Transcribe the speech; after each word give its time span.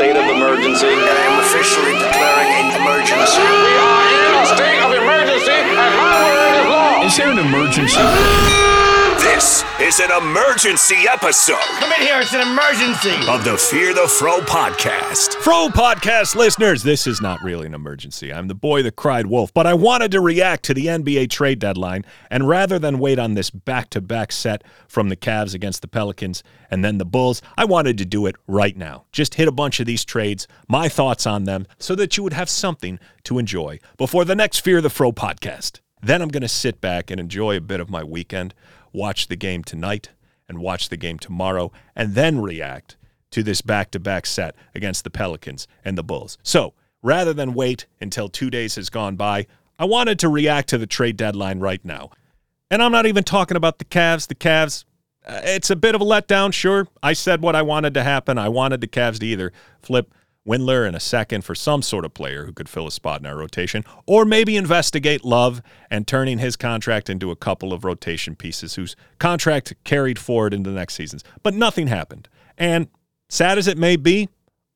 state 0.00 0.16
of 0.16 0.24
emergency. 0.34 0.86
And 0.86 0.96
I 0.96 1.24
am 1.28 1.40
officially 1.44 1.92
declaring 1.92 2.48
an 2.56 2.80
emergency. 2.80 3.44
We 3.44 3.72
are 3.84 4.08
in 4.16 4.32
a 4.40 4.46
state 4.46 4.80
of 4.80 4.92
emergency, 4.96 5.52
and 5.52 5.76
my 5.76 6.24
word 6.24 6.56
is 6.56 6.68
law. 6.72 7.04
Is 7.04 7.16
there 7.18 7.30
an 7.30 7.38
emergency? 7.38 8.79
This 9.40 9.64
is 9.80 10.00
an 10.00 10.10
emergency 10.22 11.08
episode 11.10 11.56
Come 11.78 11.90
in 11.92 12.02
here, 12.02 12.20
it's 12.20 12.34
an 12.34 12.42
emergency. 12.42 13.26
of 13.26 13.42
the 13.42 13.56
Fear 13.56 13.94
the 13.94 14.06
Fro 14.06 14.40
podcast. 14.40 15.32
Fro 15.36 15.68
podcast 15.68 16.34
listeners, 16.34 16.82
this 16.82 17.06
is 17.06 17.22
not 17.22 17.42
really 17.42 17.64
an 17.64 17.72
emergency. 17.72 18.34
I'm 18.34 18.48
the 18.48 18.54
boy 18.54 18.82
that 18.82 18.96
cried 18.96 19.24
wolf, 19.24 19.54
but 19.54 19.66
I 19.66 19.72
wanted 19.72 20.10
to 20.10 20.20
react 20.20 20.64
to 20.64 20.74
the 20.74 20.88
NBA 20.88 21.30
trade 21.30 21.58
deadline. 21.58 22.04
And 22.30 22.48
rather 22.48 22.78
than 22.78 22.98
wait 22.98 23.18
on 23.18 23.32
this 23.32 23.48
back 23.48 23.88
to 23.90 24.02
back 24.02 24.30
set 24.30 24.62
from 24.86 25.08
the 25.08 25.16
Cavs 25.16 25.54
against 25.54 25.80
the 25.80 25.88
Pelicans 25.88 26.42
and 26.70 26.84
then 26.84 26.98
the 26.98 27.06
Bulls, 27.06 27.40
I 27.56 27.64
wanted 27.64 27.96
to 27.96 28.04
do 28.04 28.26
it 28.26 28.36
right 28.46 28.76
now. 28.76 29.06
Just 29.10 29.36
hit 29.36 29.48
a 29.48 29.52
bunch 29.52 29.80
of 29.80 29.86
these 29.86 30.04
trades, 30.04 30.46
my 30.68 30.90
thoughts 30.90 31.26
on 31.26 31.44
them, 31.44 31.66
so 31.78 31.94
that 31.94 32.18
you 32.18 32.22
would 32.22 32.34
have 32.34 32.50
something 32.50 32.98
to 33.24 33.38
enjoy 33.38 33.78
before 33.96 34.26
the 34.26 34.36
next 34.36 34.58
Fear 34.58 34.82
the 34.82 34.90
Fro 34.90 35.12
podcast. 35.12 35.80
Then 36.02 36.20
I'm 36.22 36.28
going 36.28 36.42
to 36.42 36.48
sit 36.48 36.80
back 36.80 37.10
and 37.10 37.18
enjoy 37.20 37.56
a 37.56 37.60
bit 37.60 37.80
of 37.80 37.90
my 37.90 38.02
weekend, 38.02 38.54
watch 38.92 39.28
the 39.28 39.36
game 39.36 39.64
tonight 39.64 40.10
and 40.48 40.58
watch 40.58 40.88
the 40.88 40.96
game 40.96 41.18
tomorrow, 41.18 41.70
and 41.94 42.14
then 42.14 42.40
react 42.40 42.96
to 43.30 43.42
this 43.42 43.60
back 43.60 43.90
to 43.92 44.00
back 44.00 44.26
set 44.26 44.56
against 44.74 45.04
the 45.04 45.10
Pelicans 45.10 45.68
and 45.84 45.96
the 45.96 46.02
Bulls. 46.02 46.36
So 46.42 46.74
rather 47.02 47.32
than 47.32 47.54
wait 47.54 47.86
until 48.00 48.28
two 48.28 48.50
days 48.50 48.74
has 48.74 48.90
gone 48.90 49.16
by, 49.16 49.46
I 49.78 49.84
wanted 49.84 50.18
to 50.18 50.28
react 50.28 50.68
to 50.70 50.78
the 50.78 50.86
trade 50.86 51.16
deadline 51.16 51.60
right 51.60 51.84
now. 51.84 52.10
And 52.70 52.82
I'm 52.82 52.92
not 52.92 53.06
even 53.06 53.24
talking 53.24 53.56
about 53.56 53.78
the 53.78 53.84
Cavs. 53.84 54.26
The 54.26 54.34
Cavs, 54.34 54.84
uh, 55.26 55.40
it's 55.44 55.70
a 55.70 55.76
bit 55.76 55.94
of 55.94 56.00
a 56.00 56.04
letdown, 56.04 56.52
sure. 56.52 56.86
I 57.02 57.12
said 57.12 57.42
what 57.42 57.56
I 57.56 57.62
wanted 57.62 57.94
to 57.94 58.02
happen. 58.02 58.36
I 58.38 58.48
wanted 58.48 58.80
the 58.80 58.88
Cavs 58.88 59.20
to 59.20 59.26
either 59.26 59.52
flip 59.80 60.12
Windler 60.46 60.88
in 60.88 60.94
a 60.94 61.00
second 61.00 61.44
for 61.44 61.54
some 61.54 61.82
sort 61.82 62.04
of 62.04 62.14
player 62.14 62.46
who 62.46 62.52
could 62.52 62.68
fill 62.68 62.86
a 62.86 62.90
spot 62.90 63.20
in 63.20 63.26
our 63.26 63.36
rotation, 63.36 63.84
or 64.06 64.24
maybe 64.24 64.56
investigate 64.56 65.24
Love 65.24 65.62
and 65.90 66.06
turning 66.06 66.38
his 66.38 66.56
contract 66.56 67.10
into 67.10 67.30
a 67.30 67.36
couple 67.36 67.72
of 67.72 67.84
rotation 67.84 68.34
pieces 68.34 68.74
whose 68.74 68.96
contract 69.18 69.74
carried 69.84 70.18
forward 70.18 70.54
into 70.54 70.70
the 70.70 70.76
next 70.76 70.94
seasons. 70.94 71.22
But 71.42 71.54
nothing 71.54 71.88
happened. 71.88 72.28
And 72.56 72.88
sad 73.28 73.58
as 73.58 73.68
it 73.68 73.78
may 73.78 73.96
be, 73.96 74.28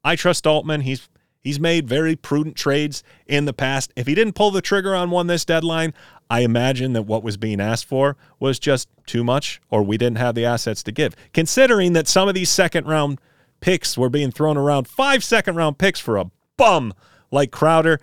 I 0.04 0.16
trust 0.16 0.46
Altman. 0.46 0.82
He's 0.82 1.08
he's 1.40 1.58
made 1.58 1.88
very 1.88 2.14
prudent 2.14 2.56
trades 2.56 3.02
in 3.26 3.46
the 3.46 3.52
past. 3.54 3.92
If 3.96 4.06
he 4.06 4.14
didn't 4.14 4.34
pull 4.34 4.50
the 4.50 4.62
trigger 4.62 4.94
on 4.94 5.10
one 5.10 5.28
this 5.28 5.46
deadline, 5.46 5.94
I 6.28 6.40
imagine 6.40 6.92
that 6.92 7.02
what 7.02 7.22
was 7.22 7.36
being 7.38 7.60
asked 7.60 7.86
for 7.86 8.16
was 8.38 8.58
just 8.58 8.88
too 9.06 9.24
much, 9.24 9.62
or 9.70 9.82
we 9.82 9.96
didn't 9.96 10.18
have 10.18 10.34
the 10.34 10.44
assets 10.44 10.82
to 10.84 10.92
give. 10.92 11.16
Considering 11.32 11.94
that 11.94 12.08
some 12.08 12.28
of 12.28 12.34
these 12.34 12.50
second 12.50 12.86
round 12.86 13.18
picks 13.64 13.96
were 13.96 14.10
being 14.10 14.30
thrown 14.30 14.58
around, 14.58 14.86
five 14.86 15.24
second 15.24 15.56
round 15.56 15.78
picks 15.78 15.98
for 15.98 16.18
a 16.18 16.30
bum 16.58 16.92
like 17.30 17.50
Crowder. 17.50 17.98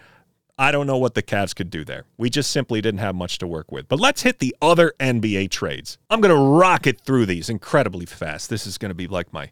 I 0.58 0.72
don't 0.72 0.88
know 0.88 0.98
what 0.98 1.14
the 1.14 1.22
Cavs 1.22 1.56
could 1.56 1.70
do 1.70 1.86
there. 1.86 2.06
We 2.18 2.32
just 2.32 2.50
simply 2.50 2.82
didn't 2.82 3.00
have 3.00 3.14
much 3.14 3.38
to 3.38 3.48
work 3.48 3.72
with. 3.72 3.88
But 3.88 4.00
let's 4.00 4.24
hit 4.24 4.40
the 4.40 4.56
other 4.60 4.92
NBA 5.00 5.52
trades. 5.52 6.00
I'm 6.10 6.20
going 6.20 6.36
to 6.36 6.58
rocket 6.60 7.02
through 7.02 7.28
these 7.28 7.48
incredibly 7.48 8.08
fast. 8.08 8.50
This 8.50 8.66
is 8.66 8.80
going 8.80 8.90
to 8.90 8.96
be 8.96 9.06
like 9.06 9.32
my 9.32 9.52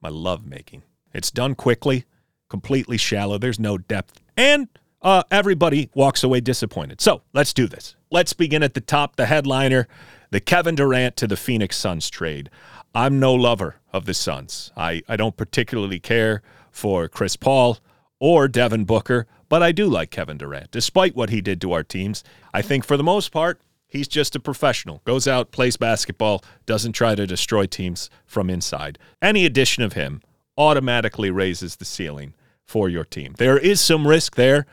my 0.00 0.08
love 0.08 0.46
making. 0.46 0.84
It's 1.12 1.32
done 1.32 1.56
quickly, 1.56 2.04
completely 2.48 2.96
shallow. 2.96 3.36
There's 3.36 3.58
no 3.58 3.78
depth. 3.78 4.20
And 4.36 4.68
uh, 5.02 5.24
everybody 5.28 5.90
walks 5.92 6.22
away 6.22 6.40
disappointed. 6.40 7.00
So 7.00 7.22
let's 7.32 7.52
do 7.52 7.66
this. 7.66 7.96
Let's 8.12 8.32
begin 8.32 8.62
at 8.62 8.74
the 8.74 8.80
top. 8.80 9.16
The 9.16 9.26
headliner, 9.26 9.88
the 10.30 10.38
Kevin 10.40 10.76
Durant 10.76 11.16
to 11.16 11.26
the 11.26 11.36
Phoenix 11.36 11.76
Suns 11.76 12.08
trade. 12.08 12.48
I'm 12.94 13.20
no 13.20 13.34
lover 13.34 13.76
of 13.92 14.04
the 14.04 14.14
Suns. 14.14 14.72
I, 14.76 15.02
I 15.08 15.16
don't 15.16 15.36
particularly 15.36 16.00
care 16.00 16.42
for 16.70 17.08
Chris 17.08 17.36
Paul 17.36 17.78
or 18.18 18.48
Devin 18.48 18.84
Booker, 18.84 19.26
but 19.48 19.62
I 19.62 19.72
do 19.72 19.86
like 19.86 20.10
Kevin 20.10 20.38
Durant, 20.38 20.70
despite 20.70 21.16
what 21.16 21.30
he 21.30 21.40
did 21.40 21.60
to 21.60 21.72
our 21.72 21.84
teams. 21.84 22.24
I 22.52 22.62
think 22.62 22.84
for 22.84 22.96
the 22.96 23.04
most 23.04 23.30
part, 23.30 23.60
he's 23.86 24.08
just 24.08 24.36
a 24.36 24.40
professional. 24.40 25.02
Goes 25.04 25.26
out, 25.26 25.50
plays 25.50 25.76
basketball, 25.76 26.42
doesn't 26.66 26.92
try 26.92 27.14
to 27.14 27.26
destroy 27.26 27.66
teams 27.66 28.10
from 28.26 28.50
inside. 28.50 28.98
Any 29.22 29.46
addition 29.46 29.82
of 29.82 29.94
him 29.94 30.22
automatically 30.56 31.30
raises 31.30 31.76
the 31.76 31.84
ceiling 31.84 32.34
for 32.64 32.88
your 32.88 33.04
team. 33.04 33.34
There 33.38 33.58
is 33.58 33.80
some 33.80 34.06
risk 34.06 34.34
there. 34.34 34.66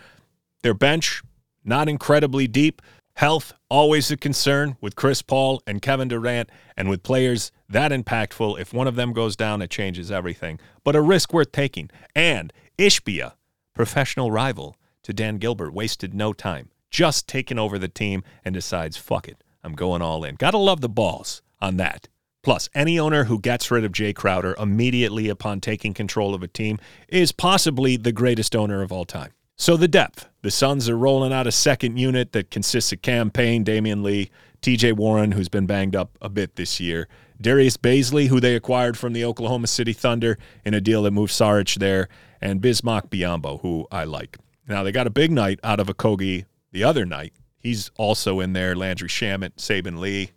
Their 0.64 0.74
bench, 0.74 1.22
not 1.64 1.88
incredibly 1.88 2.48
deep. 2.48 2.82
Health, 3.16 3.54
always 3.70 4.12
a 4.12 4.18
concern 4.18 4.76
with 4.82 4.98
Chris 4.98 5.22
Paul 5.22 5.64
and 5.66 5.82
Kevin 5.82 6.10
Durant, 6.10 6.50
and 6.76 6.90
with 6.90 7.02
players 7.02 7.50
that 7.70 7.92
impactful. 7.92 8.60
If 8.60 8.74
one 8.74 8.88
of 8.88 8.98
them 8.98 9.14
goes 9.14 9.38
down, 9.38 9.62
it 9.62 9.70
changes 9.70 10.12
everything. 10.12 10.60
But 10.84 10.98
a 10.98 11.02
risk 11.02 11.32
worth 11.32 11.54
taking. 11.54 11.90
And 12.14 12.52
Ishbia, 12.78 13.36
professional 13.74 14.32
rival 14.32 14.76
to 15.04 15.14
Dan 15.14 15.38
Gilbert, 15.38 15.74
wasted 15.74 16.14
no 16.14 16.34
time. 16.34 16.72
Just 16.92 17.26
taking 17.26 17.58
over 17.58 17.80
the 17.80 17.88
team 17.88 18.22
and 18.44 18.54
decides, 18.54 18.98
fuck 18.98 19.30
it, 19.30 19.42
I'm 19.64 19.76
going 19.76 20.02
all 20.02 20.26
in. 20.26 20.36
Gotta 20.36 20.58
love 20.58 20.82
the 20.82 20.90
balls 20.90 21.42
on 21.62 21.78
that. 21.78 22.10
Plus, 22.44 22.70
any 22.76 23.00
owner 23.00 23.24
who 23.24 23.40
gets 23.40 23.72
rid 23.72 23.86
of 23.86 23.94
Jay 23.94 24.12
Crowder 24.12 24.56
immediately 24.60 25.30
upon 25.30 25.62
taking 25.62 25.94
control 25.94 26.36
of 26.36 26.44
a 26.44 26.50
team 26.50 26.80
is 27.08 27.32
possibly 27.32 27.96
the 27.96 28.12
greatest 28.12 28.58
owner 28.58 28.82
of 28.82 28.92
all 28.92 29.06
time. 29.06 29.32
So 29.58 29.78
the 29.78 29.88
depth. 29.88 30.28
The 30.42 30.52
Suns 30.52 30.90
are 30.90 30.98
rolling 30.98 31.34
out 31.34 31.48
a 31.48 31.52
second 31.52 31.98
unit 31.98 32.34
that 32.34 32.52
consists 32.52 32.92
of 32.92 33.02
Cam 33.02 33.32
Payne, 33.32 33.64
Damian 33.64 34.04
Lee, 34.04 34.30
TJ 34.62 34.94
Warren, 34.94 35.32
who's 35.32 35.50
been 35.50 35.66
banged 35.66 35.96
up 35.96 36.18
a 36.22 36.30
bit 36.30 36.56
this 36.56 36.80
year, 36.80 37.08
Darius 37.40 37.78
Bazley, 37.78 38.28
who 38.28 38.40
they 38.40 38.56
acquired 38.56 38.98
from 38.98 39.14
the 39.14 39.24
Oklahoma 39.26 39.68
City 39.68 39.94
Thunder 39.94 40.38
in 40.66 40.74
a 40.74 40.82
deal 40.82 41.04
that 41.04 41.12
moved 41.12 41.32
Saric 41.32 41.78
there, 41.78 42.10
and 42.42 42.62
Bismack 42.62 43.10
Biyombo, 43.10 43.62
who 43.62 43.88
I 43.92 44.04
like. 44.04 44.38
Now 44.68 44.84
they 44.84 44.92
got 44.92 45.08
a 45.08 45.12
big 45.12 45.32
night 45.32 45.60
out 45.64 45.80
of 45.80 45.88
Okogie 45.88 46.46
the 46.72 46.84
other 46.84 47.06
night. 47.06 47.34
He's 47.58 47.90
also 47.98 48.40
in 48.40 48.54
there. 48.54 48.76
Landry 48.76 49.10
Shamet, 49.10 49.56
Saben 49.56 50.00
Lee, 50.00 50.32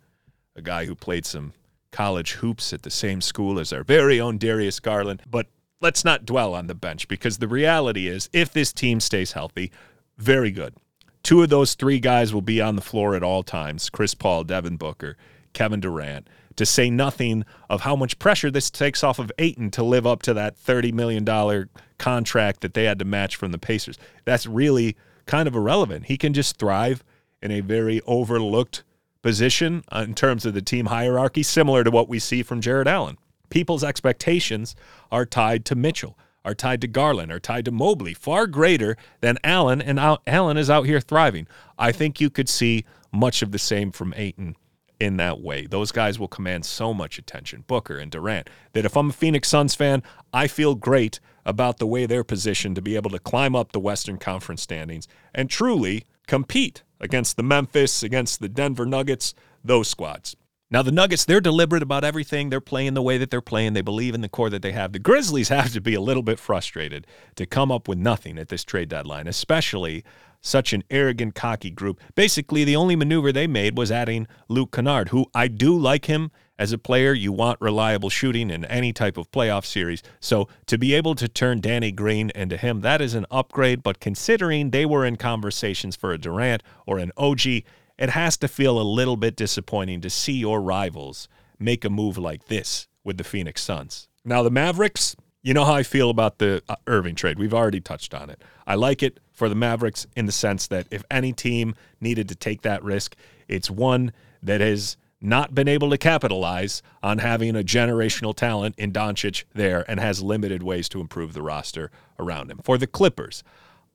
a 0.55 0.61
guy 0.61 0.85
who 0.85 0.95
played 0.95 1.25
some 1.25 1.53
college 1.91 2.33
hoops 2.33 2.71
at 2.73 2.83
the 2.83 2.89
same 2.89 3.21
school 3.21 3.59
as 3.59 3.73
our 3.73 3.83
very 3.83 4.19
own 4.19 4.37
Darius 4.37 4.79
Garland. 4.79 5.21
But 5.29 5.47
let's 5.81 6.03
not 6.05 6.25
dwell 6.25 6.53
on 6.53 6.67
the 6.67 6.75
bench 6.75 7.07
because 7.07 7.37
the 7.37 7.47
reality 7.47 8.07
is 8.07 8.29
if 8.33 8.51
this 8.51 8.73
team 8.73 8.99
stays 8.99 9.33
healthy, 9.33 9.71
very 10.17 10.51
good. 10.51 10.75
Two 11.23 11.41
of 11.43 11.49
those 11.49 11.73
three 11.73 11.99
guys 11.99 12.33
will 12.33 12.41
be 12.41 12.61
on 12.61 12.75
the 12.75 12.81
floor 12.81 13.15
at 13.15 13.23
all 13.23 13.43
times 13.43 13.89
Chris 13.89 14.13
Paul, 14.13 14.43
Devin 14.43 14.77
Booker, 14.77 15.17
Kevin 15.53 15.79
Durant, 15.79 16.27
to 16.55 16.65
say 16.65 16.89
nothing 16.89 17.45
of 17.69 17.81
how 17.81 17.95
much 17.95 18.19
pressure 18.19 18.51
this 18.51 18.69
takes 18.69 19.03
off 19.03 19.19
of 19.19 19.31
Ayton 19.37 19.71
to 19.71 19.83
live 19.83 20.05
up 20.05 20.21
to 20.23 20.33
that 20.33 20.57
$30 20.57 20.93
million 20.93 21.67
contract 21.97 22.61
that 22.61 22.73
they 22.73 22.85
had 22.85 22.99
to 22.99 23.05
match 23.05 23.35
from 23.35 23.51
the 23.51 23.57
Pacers. 23.57 23.97
That's 24.25 24.45
really 24.45 24.95
kind 25.25 25.47
of 25.47 25.55
irrelevant. 25.55 26.05
He 26.05 26.17
can 26.17 26.33
just 26.33 26.57
thrive 26.57 27.03
in 27.41 27.51
a 27.51 27.61
very 27.61 28.01
overlooked 28.05 28.83
position 29.21 29.83
uh, 29.91 30.03
in 30.07 30.15
terms 30.15 30.45
of 30.45 30.53
the 30.53 30.61
team 30.61 30.87
hierarchy, 30.87 31.43
similar 31.43 31.83
to 31.83 31.91
what 31.91 32.09
we 32.09 32.19
see 32.19 32.43
from 32.43 32.61
Jarrett 32.61 32.87
Allen. 32.87 33.17
People's 33.49 33.83
expectations 33.83 34.75
are 35.11 35.25
tied 35.25 35.65
to 35.65 35.75
Mitchell, 35.75 36.17
are 36.45 36.55
tied 36.55 36.81
to 36.81 36.87
Garland, 36.87 37.31
are 37.31 37.39
tied 37.39 37.65
to 37.65 37.71
Mobley, 37.71 38.13
far 38.13 38.47
greater 38.47 38.95
than 39.21 39.37
Allen, 39.43 39.81
and 39.81 39.99
Allen 39.99 40.57
is 40.57 40.69
out 40.69 40.85
here 40.85 40.99
thriving. 40.99 41.47
I 41.77 41.91
think 41.91 42.21
you 42.21 42.29
could 42.29 42.49
see 42.49 42.85
much 43.11 43.41
of 43.41 43.51
the 43.51 43.59
same 43.59 43.91
from 43.91 44.13
Ayton 44.15 44.55
in 44.99 45.17
that 45.17 45.39
way. 45.39 45.65
Those 45.65 45.91
guys 45.91 46.19
will 46.19 46.27
command 46.27 46.65
so 46.65 46.93
much 46.93 47.17
attention, 47.17 47.63
Booker 47.67 47.97
and 47.97 48.11
Durant, 48.11 48.49
that 48.73 48.85
if 48.85 48.97
I'm 48.97 49.09
a 49.09 49.13
Phoenix 49.13 49.47
Suns 49.47 49.73
fan, 49.73 50.03
I 50.33 50.47
feel 50.47 50.75
great 50.75 51.19
about 51.45 51.77
the 51.77 51.87
way 51.87 52.05
they're 52.05 52.23
positioned 52.23 52.75
to 52.75 52.81
be 52.81 52.95
able 52.95 53.09
to 53.11 53.19
climb 53.19 53.55
up 53.55 53.71
the 53.71 53.79
Western 53.79 54.17
Conference 54.17 54.61
standings 54.61 55.07
and 55.33 55.49
truly 55.49 56.05
compete 56.27 56.83
against 56.99 57.37
the 57.37 57.43
Memphis, 57.43 58.03
against 58.03 58.39
the 58.39 58.49
Denver 58.49 58.85
Nuggets, 58.85 59.33
those 59.63 59.87
squads. 59.87 60.35
Now, 60.71 60.83
the 60.83 60.91
Nuggets, 60.91 61.25
they're 61.25 61.41
deliberate 61.41 61.81
about 61.81 62.03
everything. 62.03 62.49
They're 62.49 62.61
playing 62.61 62.93
the 62.93 63.01
way 63.01 63.17
that 63.17 63.31
they're 63.31 63.41
playing. 63.41 63.73
They 63.73 63.81
believe 63.81 64.13
in 64.13 64.21
the 64.21 64.29
core 64.29 64.51
that 64.51 64.61
they 64.61 64.71
have. 64.71 64.93
The 64.93 64.99
Grizzlies 64.99 65.49
have 65.49 65.73
to 65.73 65.81
be 65.81 65.95
a 65.95 66.01
little 66.01 66.21
bit 66.21 66.37
frustrated 66.37 67.07
to 67.35 67.47
come 67.47 67.71
up 67.71 67.87
with 67.87 67.97
nothing 67.97 68.37
at 68.37 68.49
this 68.49 68.63
trade 68.63 68.89
deadline, 68.89 69.27
especially 69.27 70.03
such 70.41 70.71
an 70.71 70.83
arrogant, 70.91 71.33
cocky 71.33 71.71
group. 71.71 71.99
Basically, 72.13 72.63
the 72.63 72.75
only 72.75 72.95
maneuver 72.95 73.31
they 73.31 73.47
made 73.47 73.77
was 73.77 73.91
adding 73.91 74.27
Luke 74.47 74.71
Kennard, 74.71 75.09
who 75.09 75.25
I 75.33 75.47
do 75.47 75.75
like 75.75 76.05
him 76.05 76.31
as 76.59 76.71
a 76.71 76.77
player. 76.77 77.13
You 77.13 77.31
want 77.31 77.59
reliable 77.59 78.09
shooting 78.09 78.51
in 78.51 78.63
any 78.65 78.93
type 78.93 79.17
of 79.17 79.31
playoff 79.31 79.65
series. 79.65 80.03
So 80.19 80.47
to 80.67 80.77
be 80.77 80.93
able 80.93 81.15
to 81.15 81.27
turn 81.27 81.61
Danny 81.61 81.91
Green 81.91 82.31
into 82.35 82.57
him, 82.57 82.81
that 82.81 83.01
is 83.01 83.15
an 83.15 83.25
upgrade. 83.31 83.81
But 83.81 83.99
considering 83.99 84.69
they 84.69 84.85
were 84.85 85.03
in 85.03 85.15
conversations 85.15 85.95
for 85.95 86.11
a 86.11 86.17
Durant 86.17 86.61
or 86.85 86.99
an 86.99 87.11
OG, 87.17 87.63
it 87.99 88.09
has 88.11 88.37
to 88.37 88.47
feel 88.47 88.81
a 88.81 88.81
little 88.81 89.17
bit 89.17 89.35
disappointing 89.35 90.01
to 90.01 90.09
see 90.09 90.33
your 90.33 90.61
rivals 90.61 91.27
make 91.59 91.83
a 91.83 91.89
move 91.89 92.17
like 92.17 92.45
this 92.45 92.87
with 93.03 93.17
the 93.17 93.23
Phoenix 93.23 93.61
Suns. 93.61 94.07
Now, 94.23 94.41
the 94.41 94.49
Mavericks, 94.49 95.17
you 95.43 95.53
know 95.53 95.65
how 95.65 95.73
I 95.73 95.83
feel 95.83 96.09
about 96.09 96.39
the 96.39 96.63
uh, 96.69 96.75
Irving 96.87 97.15
trade. 97.15 97.37
We've 97.37 97.53
already 97.53 97.81
touched 97.81 98.13
on 98.13 98.29
it. 98.29 98.41
I 98.65 98.75
like 98.75 99.03
it 99.03 99.19
for 99.33 99.49
the 99.49 99.55
Mavericks 99.55 100.07
in 100.15 100.25
the 100.25 100.31
sense 100.31 100.67
that 100.67 100.87
if 100.89 101.03
any 101.11 101.33
team 101.33 101.75
needed 101.99 102.29
to 102.29 102.35
take 102.35 102.61
that 102.61 102.83
risk, 102.83 103.15
it's 103.49 103.69
one 103.69 104.13
that 104.41 104.61
has 104.61 104.95
not 105.21 105.53
been 105.53 105.67
able 105.67 105.89
to 105.89 105.97
capitalize 105.97 106.81
on 107.03 107.17
having 107.17 107.55
a 107.55 107.63
generational 107.63 108.33
talent 108.33 108.75
in 108.77 108.93
Doncic 108.93 109.43
there 109.53 109.83
and 109.89 109.99
has 109.99 110.23
limited 110.23 110.63
ways 110.63 110.87
to 110.89 111.01
improve 111.01 111.33
the 111.33 111.41
roster 111.41 111.91
around 112.17 112.49
him. 112.49 112.61
For 112.63 112.77
the 112.77 112.87
Clippers, 112.87 113.43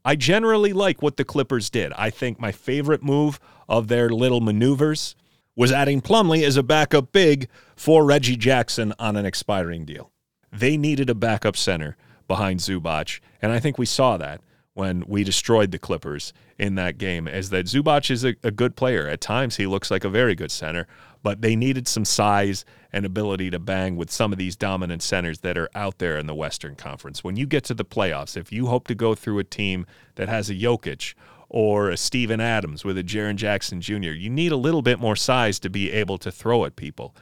I 0.05 0.17
generally 0.17 0.73
like 0.73 1.01
what 1.01 1.17
the 1.17 1.25
Clippers 1.25 1.71
did. 1.71 1.93
I 1.95 2.11
think 2.11 2.39
my 2.39 2.53
favorite 2.53 3.03
move 3.03 3.41
of 3.69 3.89
their 3.89 4.11
little 4.11 4.41
maneuvers 4.41 5.17
was 5.57 5.73
adding 5.73 6.03
Plumlee 6.03 6.45
as 6.45 6.57
a 6.57 6.63
backup 6.63 7.13
big 7.13 7.49
for 7.77 8.05
Reggie 8.05 8.37
Jackson 8.37 8.93
on 8.99 9.17
an 9.17 9.25
expiring 9.25 9.85
deal. 9.85 10.11
They 10.53 10.77
needed 10.77 11.09
a 11.09 11.15
backup 11.15 11.57
center 11.57 11.97
behind 12.29 12.61
Zubac, 12.61 13.21
and 13.41 13.51
I 13.53 13.61
think 13.61 13.79
we 13.79 13.87
saw 13.87 14.17
that 14.19 14.41
when 14.75 15.05
we 15.07 15.25
destroyed 15.25 15.71
the 15.71 15.79
Clippers 15.79 16.33
in 16.59 16.75
that 16.75 16.99
game, 16.99 17.27
is 17.29 17.51
that 17.51 17.67
Zubac 17.67 18.11
is 18.11 18.25
a, 18.25 18.35
a 18.43 18.51
good 18.51 18.77
player. 18.77 19.07
At 19.07 19.21
times, 19.21 19.57
he 19.57 19.67
looks 19.67 19.91
like 19.91 20.05
a 20.05 20.11
very 20.11 20.35
good 20.35 20.51
center, 20.51 20.87
but 21.25 21.41
they 21.41 21.57
needed 21.57 21.89
some 21.89 22.05
size 22.05 22.67
and 22.93 23.07
ability 23.07 23.51
to 23.51 23.59
bang 23.59 23.97
with 23.97 24.11
some 24.11 24.31
of 24.31 24.39
these 24.39 24.55
dominant 24.55 25.03
centers 25.03 25.41
that 25.41 25.57
are 25.57 25.71
out 25.75 25.99
there 25.99 26.19
in 26.19 26.27
the 26.27 26.35
Western 26.35 26.77
Conference. 26.77 27.25
When 27.25 27.35
you 27.35 27.47
get 27.47 27.65
to 27.65 27.75
the 27.75 27.85
playoffs, 27.85 28.37
if 28.37 28.53
you 28.53 28.67
hope 28.67 28.87
to 28.89 28.95
go 28.95 29.15
through 29.15 29.39
a 29.39 29.45
team 29.45 29.87
that 30.17 30.29
has 30.29 30.51
a 30.51 30.55
Jokic 30.55 31.15
or 31.49 31.89
a 31.89 31.97
Steven 31.97 32.41
Adams 32.41 32.85
with 32.85 32.99
a 32.99 33.03
Jaren 33.03 33.37
Jackson 33.37 33.81
Jr., 33.81 34.11
you 34.11 34.29
need 34.29 34.53
a 34.53 34.57
little 34.57 34.83
bit 34.83 35.01
more 35.01 35.17
size 35.17 35.59
to 35.61 35.71
be 35.71 35.91
able 35.91 36.19
to 36.19 36.31
throw 36.31 36.67
at 36.67 36.77
people. 36.77 37.17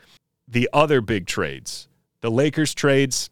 The 0.48 0.68
other 0.72 1.00
big 1.00 1.26
trades, 1.26 1.86
the 2.22 2.30
Lakers 2.30 2.74
trades, 2.74 3.30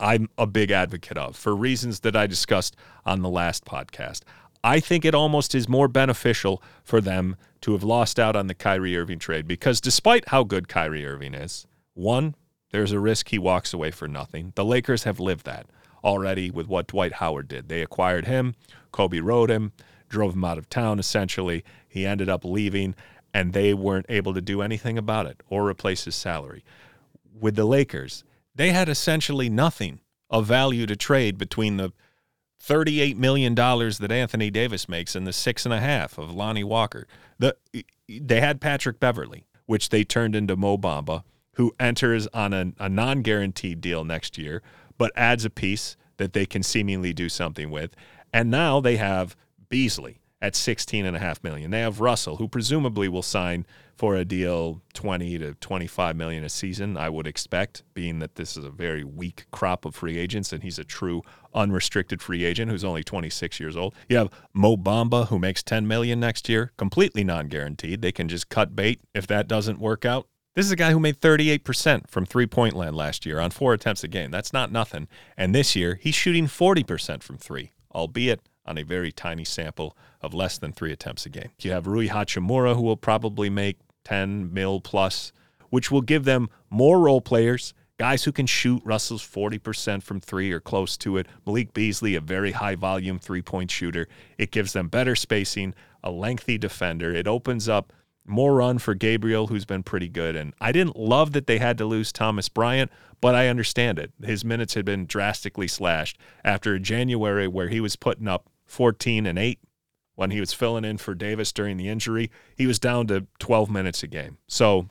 I'm 0.00 0.28
a 0.36 0.48
big 0.48 0.72
advocate 0.72 1.16
of 1.16 1.36
for 1.36 1.54
reasons 1.54 2.00
that 2.00 2.16
I 2.16 2.26
discussed 2.26 2.76
on 3.04 3.22
the 3.22 3.30
last 3.30 3.64
podcast. 3.64 4.22
I 4.66 4.80
think 4.80 5.04
it 5.04 5.14
almost 5.14 5.54
is 5.54 5.68
more 5.68 5.86
beneficial 5.86 6.60
for 6.82 7.00
them 7.00 7.36
to 7.60 7.70
have 7.70 7.84
lost 7.84 8.18
out 8.18 8.34
on 8.34 8.48
the 8.48 8.54
Kyrie 8.54 8.96
Irving 8.96 9.20
trade 9.20 9.46
because 9.46 9.80
despite 9.80 10.30
how 10.30 10.42
good 10.42 10.66
Kyrie 10.66 11.06
Irving 11.06 11.34
is, 11.34 11.68
one, 11.94 12.34
there's 12.72 12.90
a 12.90 12.98
risk 12.98 13.28
he 13.28 13.38
walks 13.38 13.72
away 13.72 13.92
for 13.92 14.08
nothing. 14.08 14.52
The 14.56 14.64
Lakers 14.64 15.04
have 15.04 15.20
lived 15.20 15.46
that 15.46 15.66
already 16.02 16.50
with 16.50 16.66
what 16.66 16.88
Dwight 16.88 17.12
Howard 17.12 17.46
did. 17.46 17.68
They 17.68 17.80
acquired 17.80 18.26
him, 18.26 18.56
Kobe 18.90 19.20
rode 19.20 19.50
him, 19.50 19.70
drove 20.08 20.34
him 20.34 20.44
out 20.44 20.58
of 20.58 20.68
town 20.68 20.98
essentially. 20.98 21.62
He 21.86 22.04
ended 22.04 22.28
up 22.28 22.44
leaving, 22.44 22.96
and 23.32 23.52
they 23.52 23.72
weren't 23.72 24.06
able 24.08 24.34
to 24.34 24.40
do 24.40 24.62
anything 24.62 24.98
about 24.98 25.26
it 25.26 25.44
or 25.48 25.68
replace 25.68 26.06
his 26.06 26.16
salary. 26.16 26.64
With 27.32 27.54
the 27.54 27.64
Lakers, 27.64 28.24
they 28.52 28.72
had 28.72 28.88
essentially 28.88 29.48
nothing 29.48 30.00
of 30.28 30.44
value 30.44 30.86
to 30.86 30.96
trade 30.96 31.38
between 31.38 31.76
the 31.76 31.92
$38 32.66 33.16
million 33.16 33.54
that 33.54 34.10
Anthony 34.10 34.50
Davis 34.50 34.88
makes 34.88 35.14
and 35.14 35.26
the 35.26 35.32
six 35.32 35.64
and 35.64 35.74
a 35.74 35.80
half 35.80 36.18
of 36.18 36.34
Lonnie 36.34 36.64
Walker. 36.64 37.06
The, 37.38 37.56
they 38.08 38.40
had 38.40 38.60
Patrick 38.60 38.98
Beverley, 38.98 39.46
which 39.66 39.90
they 39.90 40.04
turned 40.04 40.34
into 40.34 40.56
Mo 40.56 40.76
Bamba, 40.76 41.22
who 41.52 41.72
enters 41.78 42.26
on 42.28 42.52
a, 42.52 42.72
a 42.78 42.88
non 42.88 43.22
guaranteed 43.22 43.80
deal 43.80 44.04
next 44.04 44.36
year, 44.36 44.62
but 44.98 45.12
adds 45.16 45.44
a 45.44 45.50
piece 45.50 45.96
that 46.16 46.32
they 46.32 46.46
can 46.46 46.62
seemingly 46.62 47.12
do 47.12 47.28
something 47.28 47.70
with. 47.70 47.94
And 48.32 48.50
now 48.50 48.80
they 48.80 48.96
have 48.96 49.36
Beasley 49.68 50.20
at 50.42 50.54
16 50.54 51.06
and 51.06 51.16
a 51.16 51.18
half 51.18 51.42
million. 51.42 51.70
They 51.70 51.80
have 51.80 52.00
Russell, 52.00 52.36
who 52.36 52.48
presumably 52.48 53.08
will 53.08 53.22
sign 53.22 53.66
for 53.96 54.14
a 54.16 54.24
deal 54.24 54.82
20 54.92 55.38
to 55.38 55.54
25 55.54 56.16
million 56.16 56.44
a 56.44 56.48
season, 56.50 56.98
I 56.98 57.08
would 57.08 57.26
expect, 57.26 57.82
being 57.94 58.18
that 58.18 58.34
this 58.34 58.56
is 58.56 58.64
a 58.64 58.70
very 58.70 59.02
weak 59.02 59.46
crop 59.50 59.86
of 59.86 59.94
free 59.94 60.18
agents 60.18 60.52
and 60.52 60.62
he's 60.62 60.78
a 60.78 60.84
true 60.84 61.22
unrestricted 61.54 62.20
free 62.20 62.44
agent 62.44 62.70
who's 62.70 62.84
only 62.84 63.02
26 63.02 63.58
years 63.58 63.76
old. 63.76 63.94
You 64.08 64.18
have 64.18 64.30
Mo 64.52 64.76
Bamba 64.76 65.28
who 65.28 65.38
makes 65.38 65.62
10 65.62 65.86
million 65.86 66.20
next 66.20 66.48
year, 66.48 66.72
completely 66.76 67.24
non-guaranteed. 67.24 68.02
They 68.02 68.12
can 68.12 68.28
just 68.28 68.50
cut 68.50 68.76
bait 68.76 69.00
if 69.14 69.26
that 69.28 69.48
doesn't 69.48 69.78
work 69.78 70.04
out. 70.04 70.28
This 70.54 70.66
is 70.66 70.72
a 70.72 70.76
guy 70.76 70.92
who 70.92 71.00
made 71.00 71.20
38% 71.20 72.08
from 72.08 72.24
three-point 72.24 72.74
land 72.74 72.96
last 72.96 73.26
year 73.26 73.40
on 73.40 73.50
four 73.50 73.74
attempts 73.74 74.04
a 74.04 74.08
game. 74.08 74.30
That's 74.30 74.54
not 74.54 74.72
nothing. 74.72 75.06
And 75.36 75.54
this 75.54 75.76
year, 75.76 75.98
he's 76.00 76.14
shooting 76.14 76.46
40% 76.46 77.22
from 77.22 77.36
3, 77.36 77.72
albeit 77.94 78.40
on 78.66 78.78
a 78.78 78.82
very 78.82 79.12
tiny 79.12 79.44
sample 79.44 79.96
of 80.20 80.34
less 80.34 80.58
than 80.58 80.72
3 80.72 80.92
attempts 80.92 81.26
a 81.26 81.28
game. 81.28 81.50
You 81.60 81.72
have 81.72 81.86
Rui 81.86 82.08
Hachimura 82.08 82.74
who 82.74 82.82
will 82.82 82.96
probably 82.96 83.48
make 83.50 83.78
10 84.04 84.52
mil 84.52 84.80
plus, 84.80 85.32
which 85.70 85.90
will 85.90 86.00
give 86.00 86.24
them 86.24 86.48
more 86.70 87.00
role 87.00 87.20
players, 87.20 87.74
guys 87.98 88.24
who 88.24 88.32
can 88.32 88.46
shoot 88.46 88.82
Russell's 88.84 89.26
40% 89.26 90.02
from 90.02 90.20
three 90.20 90.52
or 90.52 90.60
close 90.60 90.96
to 90.98 91.16
it. 91.16 91.26
Malik 91.44 91.72
Beasley, 91.72 92.14
a 92.14 92.20
very 92.20 92.52
high 92.52 92.74
volume 92.74 93.18
three 93.18 93.42
point 93.42 93.70
shooter. 93.70 94.06
It 94.38 94.50
gives 94.50 94.72
them 94.72 94.88
better 94.88 95.16
spacing, 95.16 95.74
a 96.04 96.10
lengthy 96.10 96.58
defender. 96.58 97.12
It 97.12 97.26
opens 97.26 97.68
up 97.68 97.92
more 98.26 98.54
run 98.54 98.78
for 98.78 98.94
Gabriel, 98.94 99.46
who's 99.46 99.64
been 99.64 99.82
pretty 99.82 100.08
good. 100.08 100.36
And 100.36 100.52
I 100.60 100.72
didn't 100.72 100.96
love 100.96 101.32
that 101.32 101.46
they 101.46 101.58
had 101.58 101.78
to 101.78 101.84
lose 101.84 102.12
Thomas 102.12 102.48
Bryant, 102.48 102.90
but 103.20 103.34
I 103.34 103.48
understand 103.48 103.98
it. 103.98 104.12
His 104.22 104.44
minutes 104.44 104.74
had 104.74 104.84
been 104.84 105.06
drastically 105.06 105.68
slashed 105.68 106.18
after 106.44 106.78
January, 106.78 107.48
where 107.48 107.68
he 107.68 107.80
was 107.80 107.96
putting 107.96 108.28
up 108.28 108.48
14 108.66 109.26
and 109.26 109.38
8 109.38 109.60
when 110.16 110.30
he 110.30 110.40
was 110.40 110.52
filling 110.52 110.84
in 110.84 110.98
for 110.98 111.14
Davis 111.14 111.52
during 111.52 111.76
the 111.76 111.88
injury, 111.88 112.30
he 112.56 112.66
was 112.66 112.78
down 112.78 113.06
to 113.06 113.26
12 113.38 113.70
minutes 113.70 114.02
a 114.02 114.06
game. 114.06 114.38
So, 114.48 114.88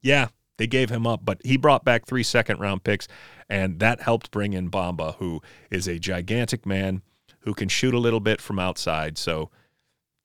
yeah, 0.00 0.28
they 0.56 0.66
gave 0.66 0.88
him 0.88 1.06
up, 1.06 1.24
but 1.24 1.40
he 1.44 1.56
brought 1.56 1.84
back 1.84 2.06
three 2.06 2.22
second 2.22 2.60
round 2.60 2.84
picks, 2.84 3.08
and 3.48 3.80
that 3.80 4.00
helped 4.00 4.30
bring 4.30 4.52
in 4.52 4.70
Bamba, 4.70 5.16
who 5.16 5.42
is 5.70 5.86
a 5.86 5.98
gigantic 5.98 6.64
man 6.64 7.02
who 7.40 7.54
can 7.54 7.68
shoot 7.68 7.92
a 7.92 7.98
little 7.98 8.20
bit 8.20 8.40
from 8.40 8.58
outside. 8.58 9.18
So, 9.18 9.50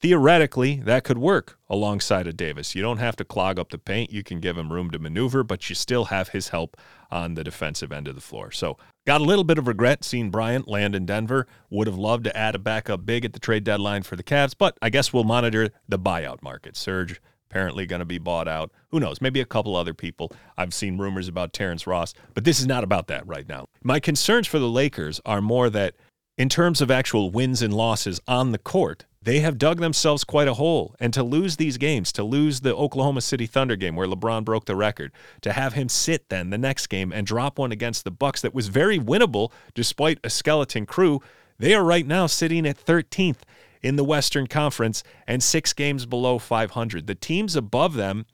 theoretically, 0.01 0.77
that 0.77 1.03
could 1.03 1.18
work 1.18 1.57
alongside 1.69 2.27
of 2.27 2.36
Davis. 2.36 2.75
You 2.75 2.81
don't 2.81 2.98
have 2.98 3.15
to 3.18 3.25
clog 3.25 3.59
up 3.59 3.69
the 3.69 3.77
paint. 3.77 4.12
You 4.12 4.24
can 4.24 4.39
give 4.39 4.57
him 4.57 4.74
room 4.74 4.89
to 4.92 5.00
maneuver, 5.00 5.44
but 5.44 5.69
you 5.69 5.75
still 5.75 6.06
have 6.06 6.30
his 6.30 6.50
help 6.50 6.75
on 7.12 7.36
the 7.36 7.44
defensive 7.44 7.92
end 7.92 8.07
of 8.07 8.15
the 8.15 8.21
floor. 8.21 8.51
So, 8.51 8.77
got 9.06 9.21
a 9.21 9.25
little 9.25 9.44
bit 9.44 9.57
of 9.57 9.68
regret 9.68 10.03
seeing 10.03 10.31
Bryant 10.31 10.68
land 10.68 10.95
in 10.95 11.06
Denver. 11.06 11.48
Would 11.69 11.88
have 11.88 11.98
loved 11.98 12.24
to 12.25 12.36
add 12.36 12.56
a 12.56 12.59
backup 12.59 13.06
big 13.06 13.25
at 13.25 13.33
the 13.33 13.39
trade 13.39 13.63
deadline 13.63 14.03
for 14.03 14.15
the 14.15 14.24
Cavs, 14.24 14.56
but 14.57 14.77
I 14.81 14.89
guess 14.89 15.13
we'll 15.13 15.24
monitor 15.24 15.69
the 15.88 16.00
buyout 16.00 16.42
market. 16.42 16.75
Serge 16.75 17.21
apparently 17.50 17.86
going 17.86 18.00
to 18.00 18.06
be 18.06 18.18
bought 18.18 18.47
out. 18.47 18.71
Who 18.89 19.00
knows? 19.00 19.19
Maybe 19.19 19.42
a 19.42 19.45
couple 19.45 19.75
other 19.75 19.94
people. 19.94 20.31
I've 20.57 20.74
seen 20.74 20.97
rumors 20.97 21.27
about 21.27 21.51
Terrence 21.51 21.86
Ross, 21.86 22.13
but 22.33 22.45
this 22.45 22.62
is 22.62 22.68
not 22.68 22.86
about 22.86 23.07
that 23.07 23.27
right 23.27 23.47
now. 23.47 23.65
My 23.83 24.00
concerns 24.00 24.47
for 24.47 24.57
the 24.57 24.69
Lakers 24.69 25.19
are 25.25 25.42
more 25.42 25.69
that 25.69 25.95
in 26.38 26.47
terms 26.47 26.80
of 26.80 26.89
actual 26.89 27.30
wins 27.30 27.62
and 27.62 27.74
losses 27.74 28.21
on 28.25 28.54
the 28.54 28.57
court, 28.57 29.06
they 29.23 29.39
have 29.39 29.57
dug 29.57 29.79
themselves 29.79 30.23
quite 30.23 30.47
a 30.47 30.56
hole. 30.56 30.95
And 31.00 31.13
to 31.13 31.23
lose 31.23 31.57
these 31.57 31.77
games, 31.77 32.12
to 32.13 32.23
lose 32.23 32.62
the 32.62 32.75
Oklahoma 32.75 33.21
City 33.21 33.45
Thunder 33.45 33.75
game 33.75 33.95
where 33.95 34.07
LeBron 34.07 34.44
broke 34.44 34.65
the 34.65 34.75
record, 34.75 35.12
to 35.41 35.53
have 35.53 35.73
him 35.73 35.89
sit 35.89 36.29
then 36.29 36.50
the 36.50 36.57
next 36.57 36.88
game 36.88 37.12
and 37.12 37.27
drop 37.27 37.59
one 37.59 37.71
against 37.71 38.03
the 38.03 38.12
Bucks 38.12 38.41
that 38.41 38.53
was 38.53 38.68
very 38.68 38.97
winnable 38.97 39.51
despite 39.75 40.19
a 40.23 40.29
skeleton 40.29 40.85
crew, 40.85 41.21
they 41.59 41.75
are 41.75 41.83
right 41.83 42.07
now 42.07 42.25
sitting 42.25 42.66
at 42.66 42.83
13th 42.83 43.40
in 43.83 43.95
the 43.95 44.04
Western 44.04 44.47
Conference 44.47 45.04
and 45.28 45.44
6 45.44 45.73
games 45.73 46.06
below 46.06 46.40
500. 46.40 47.06
The 47.06 47.16
teams 47.16 47.56
above 47.56 47.94
them, 47.94 48.25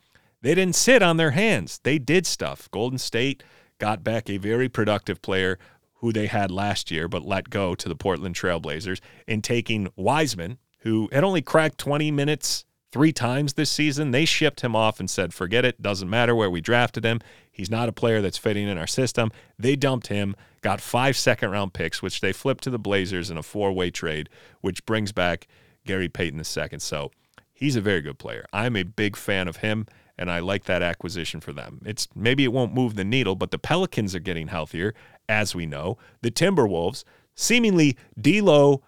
they 0.41 0.55
didn't 0.55 0.75
sit 0.75 1.03
on 1.03 1.17
their 1.17 1.31
hands. 1.31 1.79
They 1.83 1.99
did 1.99 2.25
stuff. 2.25 2.69
Golden 2.71 2.97
State 2.97 3.43
got 3.79 4.03
back 4.03 4.29
a 4.29 4.37
very 4.37 4.69
productive 4.69 5.21
player 5.21 5.59
who 5.95 6.13
they 6.13 6.27
had 6.27 6.51
last 6.51 6.91
year 6.91 7.07
but 7.07 7.25
let 7.25 7.49
go 7.49 7.75
to 7.75 7.89
the 7.89 7.95
Portland 7.95 8.35
Trailblazers 8.35 9.01
in 9.27 9.41
taking 9.41 9.89
Wiseman, 9.95 10.59
who 10.79 11.09
had 11.11 11.23
only 11.23 11.41
cracked 11.41 11.77
20 11.77 12.11
minutes 12.11 12.65
three 12.91 13.11
times 13.11 13.53
this 13.53 13.69
season. 13.69 14.11
They 14.11 14.25
shipped 14.25 14.61
him 14.61 14.75
off 14.75 14.99
and 14.99 15.09
said, 15.09 15.33
forget 15.33 15.65
it, 15.65 15.81
doesn't 15.81 16.09
matter 16.09 16.35
where 16.35 16.49
we 16.49 16.61
drafted 16.61 17.03
him. 17.03 17.19
He's 17.51 17.69
not 17.69 17.89
a 17.89 17.93
player 17.93 18.21
that's 18.21 18.37
fitting 18.37 18.67
in 18.67 18.77
our 18.77 18.87
system. 18.87 19.31
They 19.57 19.75
dumped 19.75 20.07
him, 20.07 20.35
got 20.61 20.81
five 20.81 21.17
second 21.17 21.51
round 21.51 21.73
picks, 21.73 22.01
which 22.01 22.21
they 22.21 22.33
flipped 22.33 22.63
to 22.63 22.69
the 22.69 22.79
Blazers 22.79 23.29
in 23.29 23.37
a 23.37 23.43
four 23.43 23.71
way 23.71 23.91
trade, 23.91 24.29
which 24.61 24.85
brings 24.85 25.11
back 25.11 25.47
Gary 25.85 26.09
Payton 26.09 26.39
II. 26.39 26.79
So 26.79 27.11
he's 27.53 27.75
a 27.75 27.81
very 27.81 28.01
good 28.01 28.19
player. 28.19 28.45
I'm 28.53 28.75
a 28.75 28.83
big 28.83 29.15
fan 29.15 29.47
of 29.47 29.57
him. 29.57 29.85
And 30.19 30.31
I 30.31 30.39
like 30.39 30.63
that 30.63 30.81
acquisition 30.81 31.41
for 31.41 31.53
them. 31.53 31.79
It's 31.85 32.07
maybe 32.15 32.43
it 32.43 32.51
won't 32.51 32.73
move 32.73 32.95
the 32.95 33.03
needle, 33.03 33.35
but 33.35 33.51
the 33.51 33.59
Pelicans 33.59 34.15
are 34.15 34.19
getting 34.19 34.47
healthier, 34.47 34.95
as 35.29 35.53
we 35.53 35.67
know. 35.67 35.99
The 36.23 36.31
Timberwolves, 36.31 37.03
seemingly 37.35 37.95
D'Lo 38.19 38.81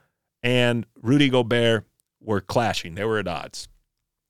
and 0.44 0.86
Rudy 1.02 1.30
Gobert 1.30 1.86
were 2.22 2.42
clashing. 2.42 2.96
They 2.96 3.06
were 3.06 3.20
at 3.20 3.28
odds. 3.28 3.68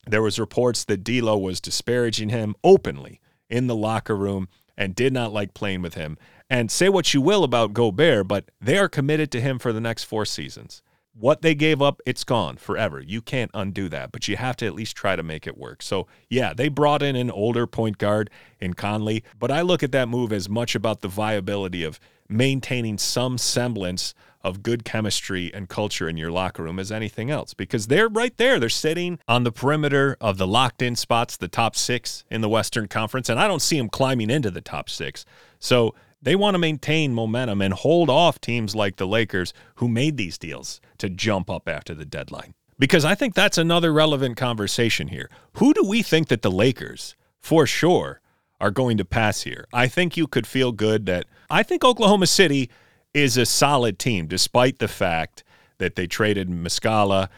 There 0.06 0.22
was 0.22 0.38
reports 0.38 0.84
that 0.84 1.04
D'Lo 1.04 1.36
was 1.36 1.60
disparaging 1.60 2.30
him 2.30 2.54
openly 2.64 3.20
in 3.48 3.66
the 3.66 3.76
locker 3.76 4.16
room 4.16 4.48
and 4.76 4.94
did 4.94 5.12
not 5.12 5.32
like 5.32 5.54
playing 5.54 5.82
with 5.82 5.94
him. 5.94 6.16
And 6.48 6.70
say 6.70 6.88
what 6.88 7.12
you 7.14 7.20
will 7.20 7.44
about 7.44 7.74
Gobert, 7.74 8.26
but 8.26 8.50
they 8.60 8.78
are 8.78 8.88
committed 8.88 9.30
to 9.32 9.40
him 9.40 9.58
for 9.58 9.72
the 9.72 9.80
next 9.80 10.04
four 10.04 10.24
seasons. 10.24 10.82
What 11.12 11.42
they 11.42 11.54
gave 11.54 11.82
up, 11.82 12.00
it's 12.06 12.24
gone 12.24 12.56
forever. 12.56 13.00
You 13.00 13.20
can't 13.20 13.50
undo 13.52 13.88
that, 13.90 14.10
but 14.10 14.26
you 14.26 14.36
have 14.36 14.56
to 14.56 14.66
at 14.66 14.74
least 14.74 14.96
try 14.96 15.16
to 15.16 15.22
make 15.22 15.46
it 15.46 15.58
work. 15.58 15.82
So, 15.82 16.06
yeah, 16.28 16.54
they 16.54 16.68
brought 16.68 17.02
in 17.02 17.14
an 17.14 17.30
older 17.30 17.66
point 17.66 17.98
guard 17.98 18.30
in 18.58 18.74
Conley, 18.74 19.22
but 19.38 19.50
I 19.50 19.60
look 19.60 19.82
at 19.82 19.92
that 19.92 20.08
move 20.08 20.32
as 20.32 20.48
much 20.48 20.74
about 20.74 21.00
the 21.00 21.08
viability 21.08 21.84
of 21.84 22.00
maintaining 22.28 22.96
some 22.96 23.38
semblance 23.38 24.14
of 24.42 24.62
good 24.62 24.84
chemistry 24.84 25.52
and 25.52 25.68
culture 25.68 26.08
in 26.08 26.16
your 26.16 26.30
locker 26.30 26.62
room 26.62 26.78
as 26.78 26.90
anything 26.90 27.30
else 27.30 27.54
because 27.54 27.86
they're 27.86 28.08
right 28.08 28.36
there. 28.38 28.58
They're 28.58 28.68
sitting 28.68 29.18
on 29.28 29.44
the 29.44 29.52
perimeter 29.52 30.16
of 30.20 30.38
the 30.38 30.46
locked 30.46 30.82
in 30.82 30.96
spots, 30.96 31.36
the 31.36 31.48
top 31.48 31.76
six 31.76 32.24
in 32.30 32.40
the 32.40 32.48
Western 32.48 32.88
Conference, 32.88 33.28
and 33.28 33.38
I 33.38 33.46
don't 33.46 33.62
see 33.62 33.78
them 33.78 33.88
climbing 33.88 34.30
into 34.30 34.50
the 34.50 34.60
top 34.60 34.88
six. 34.88 35.24
So 35.58 35.94
they 36.22 36.34
want 36.36 36.54
to 36.54 36.58
maintain 36.58 37.14
momentum 37.14 37.62
and 37.62 37.72
hold 37.74 38.10
off 38.10 38.40
teams 38.40 38.74
like 38.74 38.96
the 38.96 39.06
Lakers 39.06 39.52
who 39.76 39.88
made 39.88 40.16
these 40.16 40.38
deals 40.38 40.80
to 40.98 41.08
jump 41.08 41.50
up 41.50 41.68
after 41.68 41.94
the 41.94 42.04
deadline. 42.04 42.54
Because 42.78 43.04
I 43.04 43.14
think 43.14 43.34
that's 43.34 43.58
another 43.58 43.92
relevant 43.92 44.36
conversation 44.36 45.08
here. 45.08 45.30
Who 45.54 45.74
do 45.74 45.84
we 45.84 46.02
think 46.02 46.28
that 46.28 46.42
the 46.42 46.50
Lakers, 46.50 47.14
for 47.38 47.66
sure, 47.66 48.20
are 48.58 48.70
going 48.70 48.96
to 48.96 49.04
pass 49.04 49.42
here? 49.42 49.66
I 49.72 49.86
think 49.86 50.16
you 50.16 50.26
could 50.26 50.46
feel 50.46 50.72
good 50.72 51.06
that 51.06 51.26
I 51.50 51.62
think 51.62 51.84
Oklahoma 51.84 52.26
City 52.26 52.70
is 53.14 53.36
a 53.36 53.46
solid 53.46 53.98
team, 53.98 54.26
despite 54.26 54.78
the 54.78 54.88
fact 54.88 55.44
that 55.78 55.96
they 55.96 56.06
traded 56.06 56.48
Muscala. 56.48 57.28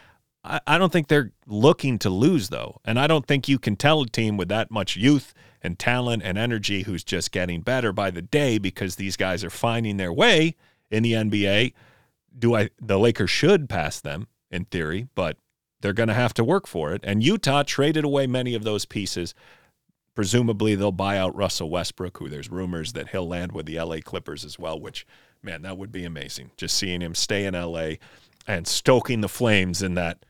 I, 0.44 0.60
I 0.66 0.78
don't 0.78 0.92
think 0.92 1.08
they're 1.08 1.32
looking 1.46 1.98
to 2.00 2.10
lose, 2.10 2.48
though. 2.48 2.80
And 2.84 2.98
I 2.98 3.06
don't 3.06 3.26
think 3.26 3.48
you 3.48 3.58
can 3.58 3.76
tell 3.76 4.02
a 4.02 4.06
team 4.06 4.36
with 4.36 4.48
that 4.48 4.70
much 4.70 4.96
youth 4.96 5.32
and 5.62 5.78
talent 5.78 6.22
and 6.24 6.36
energy 6.36 6.82
who's 6.82 7.04
just 7.04 7.32
getting 7.32 7.60
better 7.60 7.92
by 7.92 8.10
the 8.10 8.22
day 8.22 8.58
because 8.58 8.96
these 8.96 9.16
guys 9.16 9.44
are 9.44 9.50
finding 9.50 9.96
their 9.96 10.12
way 10.12 10.56
in 10.90 11.02
the 11.02 11.12
NBA. 11.12 11.72
Do 12.36 12.54
I 12.56 12.70
the 12.80 12.98
Lakers 12.98 13.30
should 13.30 13.68
pass 13.68 14.00
them 14.00 14.26
in 14.50 14.64
theory, 14.66 15.08
but 15.14 15.36
they're 15.80 15.92
going 15.92 16.08
to 16.08 16.14
have 16.14 16.34
to 16.34 16.44
work 16.44 16.66
for 16.66 16.92
it. 16.92 17.00
And 17.04 17.22
Utah 17.22 17.62
traded 17.62 18.04
away 18.04 18.26
many 18.26 18.54
of 18.54 18.64
those 18.64 18.84
pieces. 18.84 19.34
Presumably 20.14 20.74
they'll 20.74 20.92
buy 20.92 21.18
out 21.18 21.34
Russell 21.34 21.70
Westbrook, 21.70 22.18
who 22.18 22.28
there's 22.28 22.50
rumors 22.50 22.92
that 22.92 23.08
he'll 23.08 23.28
land 23.28 23.52
with 23.52 23.66
the 23.66 23.80
LA 23.80 23.96
Clippers 24.02 24.44
as 24.44 24.58
well, 24.58 24.78
which 24.78 25.06
man, 25.42 25.62
that 25.62 25.76
would 25.76 25.92
be 25.92 26.04
amazing. 26.04 26.50
Just 26.56 26.76
seeing 26.76 27.00
him 27.00 27.14
stay 27.14 27.44
in 27.44 27.54
LA 27.54 27.94
and 28.46 28.66
stoking 28.66 29.20
the 29.20 29.28
flames 29.28 29.82
in 29.82 29.94
that 29.94 30.24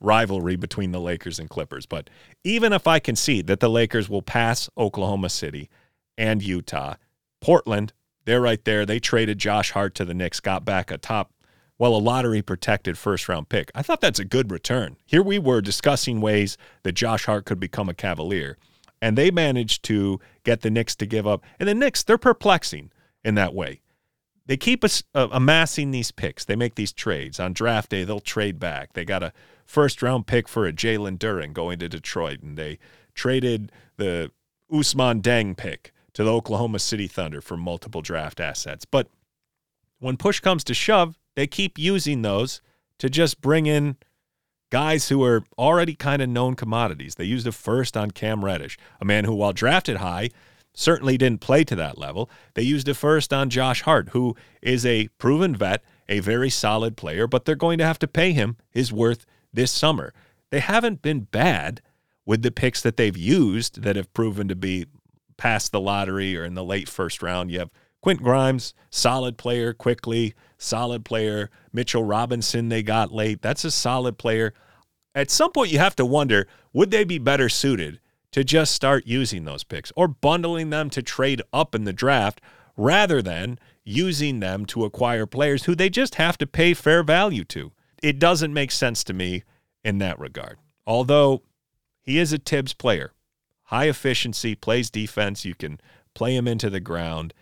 rivalry 0.00 0.56
between 0.56 0.92
the 0.92 1.00
Lakers 1.00 1.38
and 1.38 1.50
Clippers. 1.50 1.86
But 1.86 2.10
even 2.44 2.72
if 2.72 2.86
I 2.86 2.98
concede 2.98 3.46
that 3.48 3.60
the 3.60 3.70
Lakers 3.70 4.08
will 4.08 4.22
pass 4.22 4.68
Oklahoma 4.76 5.28
City 5.28 5.68
and 6.16 6.42
Utah, 6.42 6.94
Portland, 7.40 7.92
they're 8.24 8.40
right 8.40 8.64
there. 8.64 8.84
They 8.84 9.00
traded 9.00 9.38
Josh 9.38 9.72
Hart 9.72 9.94
to 9.96 10.04
the 10.04 10.14
Knicks, 10.14 10.40
got 10.40 10.64
back 10.64 10.90
a 10.90 10.98
top, 10.98 11.32
well, 11.78 11.94
a 11.94 11.98
lottery 11.98 12.42
protected 12.42 12.98
first 12.98 13.28
round 13.28 13.48
pick. 13.48 13.70
I 13.74 13.82
thought 13.82 14.00
that's 14.00 14.18
a 14.18 14.24
good 14.24 14.50
return. 14.50 14.96
Here 15.06 15.22
we 15.22 15.38
were 15.38 15.60
discussing 15.60 16.20
ways 16.20 16.58
that 16.82 16.92
Josh 16.92 17.26
Hart 17.26 17.44
could 17.44 17.60
become 17.60 17.88
a 17.88 17.94
Cavalier, 17.94 18.58
and 19.00 19.16
they 19.16 19.30
managed 19.30 19.84
to 19.84 20.20
get 20.44 20.60
the 20.60 20.70
Knicks 20.70 20.96
to 20.96 21.06
give 21.06 21.26
up. 21.26 21.44
And 21.58 21.68
the 21.68 21.74
Knicks, 21.74 22.02
they're 22.02 22.18
perplexing 22.18 22.90
in 23.24 23.34
that 23.36 23.54
way 23.54 23.80
they 24.48 24.56
keep 24.56 24.82
us 24.82 25.02
uh, 25.14 25.28
amassing 25.30 25.90
these 25.90 26.10
picks. 26.10 26.44
They 26.44 26.56
make 26.56 26.74
these 26.74 26.92
trades 26.92 27.38
on 27.38 27.52
draft 27.52 27.90
day. 27.90 28.02
They'll 28.02 28.18
trade 28.18 28.58
back. 28.58 28.94
They 28.94 29.04
got 29.04 29.22
a 29.22 29.32
first 29.66 30.02
round 30.02 30.26
pick 30.26 30.48
for 30.48 30.66
a 30.66 30.72
Jalen 30.72 31.18
Duren 31.18 31.52
going 31.52 31.78
to 31.78 31.88
Detroit, 31.88 32.40
and 32.42 32.56
they 32.56 32.78
traded 33.14 33.70
the 33.98 34.32
Ousmane 34.72 35.20
Dieng 35.20 35.54
pick 35.54 35.92
to 36.14 36.24
the 36.24 36.32
Oklahoma 36.32 36.78
City 36.78 37.06
Thunder 37.06 37.42
for 37.42 37.58
multiple 37.58 38.00
draft 38.00 38.40
assets. 38.40 38.86
But 38.86 39.08
when 39.98 40.16
push 40.16 40.40
comes 40.40 40.64
to 40.64 40.74
shove, 40.74 41.18
they 41.36 41.46
keep 41.46 41.78
using 41.78 42.22
those 42.22 42.62
to 42.98 43.10
just 43.10 43.42
bring 43.42 43.66
in 43.66 43.96
guys 44.70 45.10
who 45.10 45.22
are 45.22 45.44
already 45.58 45.94
kind 45.94 46.22
of 46.22 46.28
known 46.28 46.54
commodities. 46.54 47.16
They 47.16 47.24
used 47.24 47.46
a 47.46 47.52
first 47.52 47.98
on 47.98 48.12
Cam 48.12 48.42
Reddish, 48.42 48.78
a 48.98 49.04
man 49.04 49.24
who, 49.24 49.34
while 49.34 49.52
drafted 49.52 49.98
high, 49.98 50.30
certainly 50.78 51.18
didn't 51.18 51.40
play 51.40 51.64
to 51.64 51.74
that 51.76 51.98
level. 51.98 52.30
They 52.54 52.62
used 52.62 52.88
a 52.88 52.94
first 52.94 53.32
on 53.32 53.50
Josh 53.50 53.82
Hart, 53.82 54.10
who 54.10 54.36
is 54.62 54.86
a 54.86 55.08
proven 55.18 55.56
vet, 55.56 55.82
a 56.08 56.20
very 56.20 56.50
solid 56.50 56.96
player, 56.96 57.26
but 57.26 57.44
they're 57.44 57.56
going 57.56 57.78
to 57.78 57.84
have 57.84 57.98
to 57.98 58.08
pay 58.08 58.32
him 58.32 58.56
his 58.70 58.92
worth 58.92 59.26
this 59.52 59.72
summer. 59.72 60.14
They 60.50 60.60
haven't 60.60 61.02
been 61.02 61.20
bad 61.20 61.82
with 62.24 62.42
the 62.42 62.52
picks 62.52 62.80
that 62.82 62.96
they've 62.96 63.16
used 63.16 63.82
that 63.82 63.96
have 63.96 64.12
proven 64.12 64.46
to 64.48 64.54
be 64.54 64.86
past 65.36 65.72
the 65.72 65.80
lottery 65.80 66.36
or 66.36 66.44
in 66.44 66.54
the 66.54 66.64
late 66.64 66.88
first 66.88 67.22
round. 67.22 67.50
You 67.50 67.58
have 67.58 67.70
Quint 68.00 68.22
Grimes, 68.22 68.72
solid 68.90 69.36
player, 69.36 69.72
Quickley, 69.72 70.34
solid 70.58 71.04
player. 71.04 71.50
Mitchell 71.72 72.04
Robinson, 72.04 72.68
they 72.68 72.82
got 72.84 73.10
late. 73.10 73.42
That's 73.42 73.64
a 73.64 73.70
solid 73.70 74.16
player. 74.16 74.54
At 75.14 75.30
some 75.30 75.50
point, 75.50 75.72
you 75.72 75.78
have 75.80 75.96
to 75.96 76.06
wonder 76.06 76.46
would 76.72 76.92
they 76.92 77.02
be 77.02 77.18
better 77.18 77.48
suited 77.48 77.98
to 78.32 78.44
just 78.44 78.74
start 78.74 79.06
using 79.06 79.44
those 79.44 79.64
picks 79.64 79.92
or 79.96 80.08
bundling 80.08 80.70
them 80.70 80.90
to 80.90 81.02
trade 81.02 81.42
up 81.52 81.74
in 81.74 81.84
the 81.84 81.92
draft 81.92 82.40
rather 82.76 83.22
than 83.22 83.58
using 83.84 84.40
them 84.40 84.66
to 84.66 84.84
acquire 84.84 85.26
players 85.26 85.64
who 85.64 85.74
they 85.74 85.88
just 85.88 86.16
have 86.16 86.36
to 86.38 86.46
pay 86.46 86.74
fair 86.74 87.02
value 87.02 87.44
to. 87.44 87.72
It 88.02 88.18
doesn't 88.18 88.52
make 88.52 88.70
sense 88.70 89.02
to 89.04 89.12
me 89.12 89.44
in 89.82 89.98
that 89.98 90.18
regard. 90.18 90.58
Although 90.86 91.42
he 92.02 92.18
is 92.18 92.32
a 92.32 92.38
Thibs 92.38 92.74
player, 92.74 93.12
high 93.64 93.88
efficiency, 93.88 94.54
plays 94.54 94.90
defense, 94.90 95.44
you 95.44 95.54
can 95.54 95.80
play 96.14 96.36
him 96.36 96.46
into 96.46 96.70
the 96.70 96.80
ground. 96.80 97.34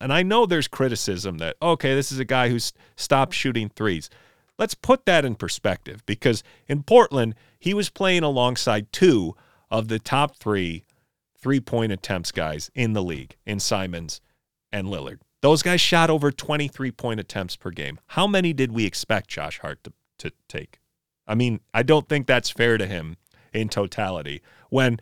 And 0.00 0.12
I 0.12 0.22
know 0.22 0.46
there's 0.46 0.68
criticism 0.68 1.38
that, 1.38 1.56
okay, 1.62 1.94
this 1.94 2.12
is 2.12 2.18
a 2.18 2.24
guy 2.24 2.48
who's 2.48 2.72
stopped 2.96 3.34
shooting 3.34 3.70
threes. 3.70 4.10
Let's 4.58 4.74
put 4.74 5.06
that 5.06 5.24
in 5.24 5.34
perspective 5.34 6.04
because 6.06 6.42
in 6.68 6.82
Portland, 6.82 7.34
he 7.58 7.74
was 7.74 7.90
playing 7.90 8.22
alongside 8.22 8.92
two 8.92 9.34
of 9.74 9.88
the 9.88 9.98
top 9.98 10.36
three 10.36 10.84
three 11.36 11.60
point 11.60 11.90
attempts 11.90 12.30
guys 12.30 12.70
in 12.74 12.92
the 12.92 13.02
league 13.02 13.36
in 13.44 13.58
Simons 13.58 14.20
and 14.72 14.86
Lillard. 14.86 15.18
Those 15.42 15.62
guys 15.62 15.80
shot 15.80 16.10
over 16.10 16.30
23 16.30 16.92
point 16.92 17.20
attempts 17.20 17.56
per 17.56 17.70
game. 17.70 17.98
How 18.06 18.26
many 18.26 18.52
did 18.52 18.72
we 18.72 18.86
expect 18.86 19.28
Josh 19.28 19.58
Hart 19.58 19.82
to, 19.84 19.92
to 20.20 20.32
take? 20.48 20.78
I 21.26 21.34
mean, 21.34 21.60
I 21.74 21.82
don't 21.82 22.08
think 22.08 22.26
that's 22.26 22.50
fair 22.50 22.78
to 22.78 22.86
him 22.86 23.16
in 23.52 23.68
totality 23.68 24.42
when 24.70 25.00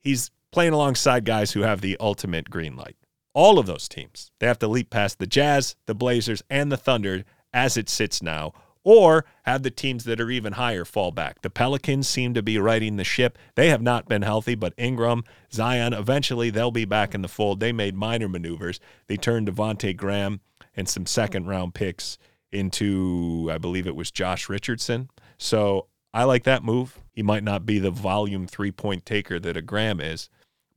he's 0.00 0.30
playing 0.50 0.72
alongside 0.72 1.24
guys 1.26 1.52
who 1.52 1.60
have 1.60 1.82
the 1.82 1.96
ultimate 2.00 2.48
green 2.48 2.76
light. 2.76 2.96
All 3.34 3.58
of 3.58 3.66
those 3.66 3.88
teams, 3.88 4.30
they 4.40 4.46
have 4.46 4.58
to 4.60 4.68
leap 4.68 4.88
past 4.88 5.18
the 5.18 5.26
Jazz, 5.26 5.76
the 5.86 5.94
Blazers, 5.94 6.42
and 6.48 6.72
the 6.72 6.76
Thunder 6.76 7.24
as 7.52 7.76
it 7.76 7.90
sits 7.90 8.22
now, 8.22 8.52
or 8.84 9.24
have 9.44 9.62
the 9.62 9.70
teams 9.70 10.04
that 10.04 10.20
are 10.20 10.30
even 10.30 10.52
higher 10.52 10.84
fall 10.84 11.10
back. 11.10 11.40
The 11.40 11.50
Pelicans 11.50 12.06
seem 12.06 12.34
to 12.34 12.42
be 12.42 12.58
righting 12.58 12.96
the 12.96 13.04
ship. 13.04 13.38
They 13.54 13.70
have 13.70 13.82
not 13.82 14.08
been 14.08 14.22
healthy, 14.22 14.54
but 14.54 14.74
Ingram, 14.76 15.24
Zion, 15.50 15.94
eventually 15.94 16.50
they'll 16.50 16.70
be 16.70 16.84
back 16.84 17.14
in 17.14 17.22
the 17.22 17.28
fold. 17.28 17.60
They 17.60 17.72
made 17.72 17.96
minor 17.96 18.28
maneuvers. 18.28 18.78
They 19.06 19.16
turned 19.16 19.48
Devonte 19.48 19.96
Graham 19.96 20.40
and 20.76 20.88
some 20.88 21.06
second 21.06 21.46
round 21.46 21.74
picks 21.74 22.18
into, 22.52 23.48
I 23.50 23.58
believe 23.58 23.86
it 23.86 23.96
was 23.96 24.10
Josh 24.10 24.48
Richardson. 24.48 25.08
So 25.38 25.88
I 26.12 26.24
like 26.24 26.44
that 26.44 26.62
move. 26.62 27.00
He 27.12 27.22
might 27.22 27.42
not 27.42 27.64
be 27.64 27.78
the 27.78 27.90
volume 27.90 28.46
three 28.46 28.70
point 28.70 29.06
taker 29.06 29.40
that 29.40 29.56
a 29.56 29.62
Graham 29.62 30.00
is, 30.00 30.28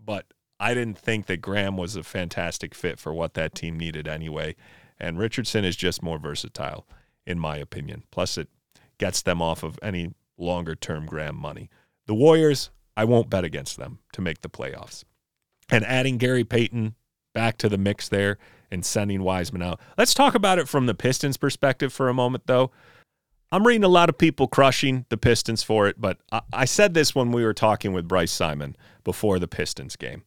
but 0.04 0.26
I 0.60 0.74
didn't 0.74 0.98
think 0.98 1.26
that 1.28 1.42
Graham 1.42 1.78
was 1.78 1.96
a 1.96 2.04
fantastic 2.04 2.74
fit 2.74 3.00
for 3.00 3.14
what 3.14 3.34
that 3.34 3.54
team 3.54 3.78
needed 3.78 4.08
anyway. 4.08 4.56
And 5.00 5.20
Richardson 5.20 5.64
is 5.64 5.76
just 5.76 6.02
more 6.02 6.18
versatile 6.18 6.88
in 7.28 7.38
my 7.38 7.58
opinion. 7.58 8.04
Plus, 8.10 8.38
it 8.38 8.48
gets 8.98 9.22
them 9.22 9.42
off 9.42 9.62
of 9.62 9.78
any 9.84 10.14
longer 10.38 10.74
term 10.74 11.06
Graham 11.06 11.36
money. 11.36 11.70
The 12.08 12.16
Warriors, 12.16 12.72
I 12.96 13.04
won't 13.04 13.30
bet 13.30 13.44
against 13.44 13.78
them 13.78 14.00
to 14.14 14.22
make 14.22 14.42
the 14.42 14.50
playoffs. 14.50 15.04
And 15.70 15.86
adding 15.86 16.18
Gary 16.18 16.46
Payton 16.46 16.96
back 17.34 17.58
to 17.58 17.70
the 17.70 17.78
mix 17.78 18.08
there 18.08 18.38
and 18.72 18.86
sending 18.86 19.22
Wiseman 19.22 19.62
out. 19.62 19.80
Let's 19.98 20.14
talk 20.14 20.34
about 20.34 20.58
it 20.58 20.68
from 20.68 20.86
the 20.86 20.96
Pistons' 20.96 21.38
perspective 21.38 21.94
for 21.94 22.10
a 22.10 22.14
moment, 22.14 22.48
though. 22.48 22.72
I'm 23.52 23.68
reading 23.68 23.84
a 23.84 23.90
lot 23.90 24.10
of 24.10 24.18
people 24.18 24.48
crushing 24.48 25.06
the 25.10 25.18
Pistons 25.18 25.64
for 25.64 25.88
it, 25.88 26.00
but 26.00 26.18
I, 26.32 26.42
I 26.52 26.66
said 26.66 26.94
this 26.94 27.14
when 27.14 27.32
we 27.32 27.44
were 27.44 27.54
talking 27.54 27.94
with 27.94 28.08
Bryce 28.08 28.32
Simon 28.32 28.76
before 29.04 29.40
the 29.40 29.48
Pistons 29.48 29.96
game. 29.96 30.24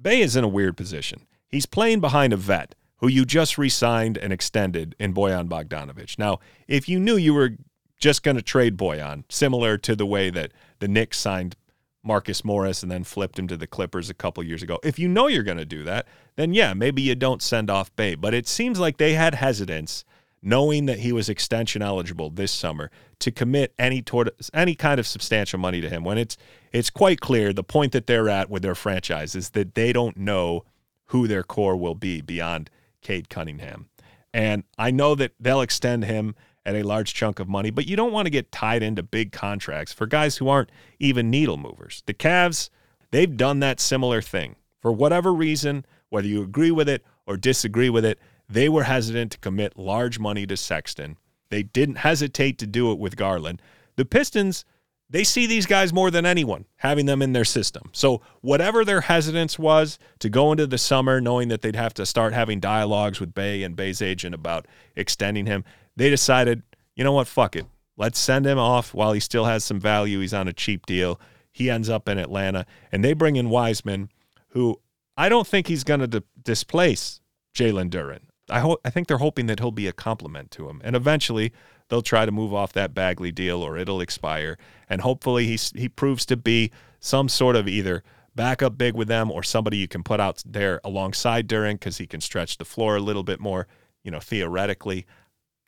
Bey 0.00 0.20
is 0.20 0.36
in 0.36 0.44
a 0.44 0.48
weird 0.48 0.76
position. 0.76 1.26
He's 1.48 1.66
playing 1.66 2.00
behind 2.00 2.32
a 2.32 2.36
vet 2.36 2.74
who 3.02 3.08
you 3.08 3.26
just 3.26 3.58
re 3.58 3.68
signed 3.68 4.16
and 4.16 4.32
extended 4.32 4.94
in 4.98 5.12
Bojan 5.12 5.48
Bogdanovic. 5.48 6.18
Now, 6.18 6.38
if 6.68 6.88
you 6.88 7.00
knew 7.00 7.16
you 7.16 7.34
were 7.34 7.56
just 7.98 8.22
going 8.22 8.36
to 8.36 8.42
trade 8.42 8.78
Bojan, 8.78 9.24
similar 9.28 9.76
to 9.78 9.96
the 9.96 10.06
way 10.06 10.30
that 10.30 10.52
the 10.78 10.88
Knicks 10.88 11.18
signed 11.18 11.56
Marcus 12.04 12.44
Morris 12.44 12.82
and 12.82 12.90
then 12.90 13.02
flipped 13.04 13.38
him 13.38 13.48
to 13.48 13.56
the 13.56 13.66
Clippers 13.66 14.08
a 14.08 14.14
couple 14.14 14.42
years 14.44 14.62
ago, 14.62 14.78
if 14.84 15.00
you 15.00 15.08
know 15.08 15.26
you're 15.26 15.42
going 15.42 15.58
to 15.58 15.64
do 15.64 15.82
that, 15.82 16.06
then 16.36 16.54
yeah, 16.54 16.74
maybe 16.74 17.02
you 17.02 17.16
don't 17.16 17.42
send 17.42 17.70
off 17.70 17.94
Bey. 17.96 18.14
But 18.14 18.34
it 18.34 18.46
seems 18.46 18.78
like 18.78 18.98
they 18.98 19.14
had 19.14 19.34
hesitance 19.34 20.04
knowing 20.40 20.86
that 20.86 21.00
he 21.00 21.12
was 21.12 21.28
extension 21.28 21.82
eligible 21.82 22.30
this 22.30 22.52
summer 22.52 22.88
to 23.18 23.32
commit 23.32 23.74
any 23.80 24.00
toward 24.00 24.30
any 24.54 24.76
kind 24.76 25.00
of 25.00 25.06
substantial 25.08 25.58
money 25.58 25.80
to 25.80 25.88
him 25.88 26.02
when 26.02 26.18
it's 26.18 26.36
it's 26.72 26.90
quite 26.90 27.20
clear 27.20 27.52
the 27.52 27.62
point 27.62 27.92
that 27.92 28.08
they're 28.08 28.28
at 28.28 28.50
with 28.50 28.62
their 28.62 28.74
franchise 28.74 29.36
is 29.36 29.50
that 29.50 29.76
they 29.76 29.92
don't 29.92 30.16
know 30.16 30.64
who 31.06 31.28
their 31.28 31.44
core 31.44 31.76
will 31.76 31.94
be 31.94 32.20
beyond 32.20 32.68
Cade 33.02 33.28
Cunningham. 33.28 33.88
And 34.32 34.64
I 34.78 34.90
know 34.90 35.14
that 35.16 35.32
they'll 35.38 35.60
extend 35.60 36.04
him 36.06 36.34
at 36.64 36.74
a 36.74 36.82
large 36.82 37.12
chunk 37.12 37.40
of 37.40 37.48
money, 37.48 37.70
but 37.70 37.86
you 37.86 37.96
don't 37.96 38.12
want 38.12 38.26
to 38.26 38.30
get 38.30 38.52
tied 38.52 38.82
into 38.82 39.02
big 39.02 39.32
contracts 39.32 39.92
for 39.92 40.06
guys 40.06 40.36
who 40.38 40.48
aren't 40.48 40.70
even 40.98 41.28
needle 41.28 41.56
movers. 41.56 42.02
The 42.06 42.14
Cavs, 42.14 42.70
they've 43.10 43.36
done 43.36 43.60
that 43.60 43.80
similar 43.80 44.22
thing. 44.22 44.56
For 44.80 44.92
whatever 44.92 45.34
reason, 45.34 45.84
whether 46.08 46.26
you 46.28 46.42
agree 46.42 46.70
with 46.70 46.88
it 46.88 47.04
or 47.26 47.36
disagree 47.36 47.90
with 47.90 48.04
it, 48.04 48.18
They 48.52 48.68
were 48.68 48.82
hesitant 48.82 49.32
to 49.32 49.38
commit 49.38 49.78
large 49.78 50.18
money 50.18 50.46
to 50.46 50.58
Sexton. 50.58 51.16
They 51.48 51.62
didn't 51.62 51.96
hesitate 51.96 52.58
to 52.58 52.66
do 52.66 52.92
it 52.92 52.98
with 52.98 53.16
Garland. 53.16 53.62
The 53.96 54.04
Pistons, 54.04 54.66
they 55.12 55.24
see 55.24 55.46
these 55.46 55.66
guys 55.66 55.92
more 55.92 56.10
than 56.10 56.24
anyone, 56.24 56.64
having 56.76 57.04
them 57.04 57.20
in 57.20 57.34
their 57.34 57.44
system. 57.44 57.90
So, 57.92 58.22
whatever 58.40 58.82
their 58.82 59.02
hesitance 59.02 59.58
was 59.58 59.98
to 60.20 60.30
go 60.30 60.52
into 60.52 60.66
the 60.66 60.78
summer, 60.78 61.20
knowing 61.20 61.48
that 61.48 61.60
they'd 61.60 61.76
have 61.76 61.92
to 61.94 62.06
start 62.06 62.32
having 62.32 62.60
dialogues 62.60 63.20
with 63.20 63.34
Bey 63.34 63.62
and 63.62 63.76
Bey's 63.76 64.00
agent 64.00 64.34
about 64.34 64.66
extending 64.96 65.44
him, 65.44 65.64
they 65.96 66.08
decided, 66.08 66.62
you 66.96 67.04
know 67.04 67.12
what, 67.12 67.28
fuck 67.28 67.54
it. 67.56 67.66
Let's 67.98 68.18
send 68.18 68.46
him 68.46 68.58
off 68.58 68.94
while 68.94 69.12
he 69.12 69.20
still 69.20 69.44
has 69.44 69.64
some 69.64 69.78
value. 69.78 70.20
He's 70.20 70.32
on 70.32 70.48
a 70.48 70.52
cheap 70.52 70.86
deal. 70.86 71.20
He 71.52 71.68
ends 71.68 71.90
up 71.90 72.08
in 72.08 72.16
Atlanta, 72.16 72.64
and 72.90 73.04
they 73.04 73.12
bring 73.12 73.36
in 73.36 73.50
Wiseman, 73.50 74.10
who 74.48 74.80
I 75.18 75.28
don't 75.28 75.46
think 75.46 75.66
he's 75.66 75.84
going 75.84 76.00
to 76.00 76.06
di- 76.06 76.22
displace 76.42 77.20
Jalen 77.54 77.90
Duren. 77.90 78.20
I 78.50 78.60
hope 78.60 78.80
I 78.84 78.90
think 78.90 79.08
they're 79.08 79.18
hoping 79.18 79.46
that 79.46 79.60
he'll 79.60 79.70
be 79.70 79.86
a 79.86 79.92
compliment 79.92 80.50
to 80.52 80.68
him, 80.68 80.80
and 80.84 80.96
eventually 80.96 81.52
they'll 81.88 82.02
try 82.02 82.26
to 82.26 82.32
move 82.32 82.52
off 82.52 82.72
that 82.72 82.94
Bagley 82.94 83.32
deal, 83.32 83.62
or 83.62 83.76
it'll 83.76 84.00
expire, 84.00 84.58
and 84.88 85.00
hopefully 85.00 85.46
he 85.46 85.58
he 85.74 85.88
proves 85.88 86.26
to 86.26 86.36
be 86.36 86.70
some 87.00 87.28
sort 87.28 87.56
of 87.56 87.68
either 87.68 88.02
backup 88.34 88.78
big 88.78 88.94
with 88.94 89.08
them 89.08 89.30
or 89.30 89.42
somebody 89.42 89.76
you 89.76 89.88
can 89.88 90.02
put 90.02 90.20
out 90.20 90.42
there 90.46 90.80
alongside 90.84 91.48
Duren 91.48 91.74
because 91.74 91.98
he 91.98 92.06
can 92.06 92.20
stretch 92.20 92.58
the 92.58 92.64
floor 92.64 92.96
a 92.96 93.00
little 93.00 93.22
bit 93.22 93.40
more, 93.40 93.66
you 94.02 94.10
know, 94.10 94.20
theoretically. 94.20 95.06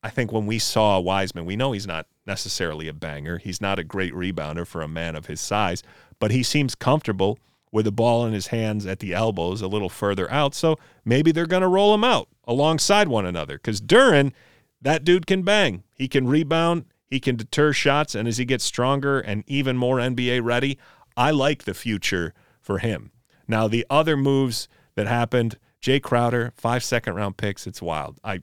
I 0.02 0.10
think 0.10 0.32
when 0.32 0.46
we 0.46 0.58
saw 0.58 1.00
Wiseman, 1.00 1.44
we 1.44 1.56
know 1.56 1.72
he's 1.72 1.86
not 1.86 2.06
necessarily 2.26 2.88
a 2.88 2.92
banger. 2.92 3.38
He's 3.38 3.60
not 3.60 3.78
a 3.78 3.84
great 3.84 4.12
rebounder 4.12 4.66
for 4.66 4.82
a 4.82 4.88
man 4.88 5.16
of 5.16 5.26
his 5.26 5.40
size, 5.40 5.82
but 6.18 6.30
he 6.30 6.42
seems 6.42 6.74
comfortable 6.74 7.38
with 7.74 7.84
the 7.86 7.92
ball 7.92 8.24
in 8.24 8.32
his 8.32 8.46
hands 8.46 8.86
at 8.86 9.00
the 9.00 9.12
elbows 9.12 9.60
a 9.60 9.66
little 9.66 9.88
further 9.88 10.30
out. 10.30 10.54
So 10.54 10.78
maybe 11.04 11.32
they're 11.32 11.44
going 11.44 11.62
to 11.62 11.68
roll 11.68 11.92
him 11.92 12.04
out 12.04 12.28
alongside 12.44 13.08
one 13.08 13.26
another 13.26 13.56
because 13.56 13.80
Duren, 13.80 14.32
that 14.80 15.02
dude 15.02 15.26
can 15.26 15.42
bang. 15.42 15.82
He 15.92 16.06
can 16.06 16.28
rebound, 16.28 16.84
he 17.04 17.18
can 17.18 17.34
deter 17.34 17.72
shots. 17.72 18.14
And 18.14 18.28
as 18.28 18.38
he 18.38 18.44
gets 18.44 18.62
stronger 18.62 19.18
and 19.18 19.42
even 19.48 19.76
more 19.76 19.96
NBA 19.96 20.44
ready, 20.44 20.78
I 21.16 21.32
like 21.32 21.64
the 21.64 21.74
future 21.74 22.32
for 22.60 22.78
him. 22.78 23.10
Now, 23.48 23.66
the 23.66 23.84
other 23.90 24.16
moves 24.16 24.68
that 24.94 25.08
happened, 25.08 25.58
Jay 25.80 25.98
Crowder, 25.98 26.52
five 26.54 26.84
second 26.84 27.14
round 27.14 27.38
picks, 27.38 27.66
it's 27.66 27.82
wild. 27.82 28.20
I, 28.22 28.42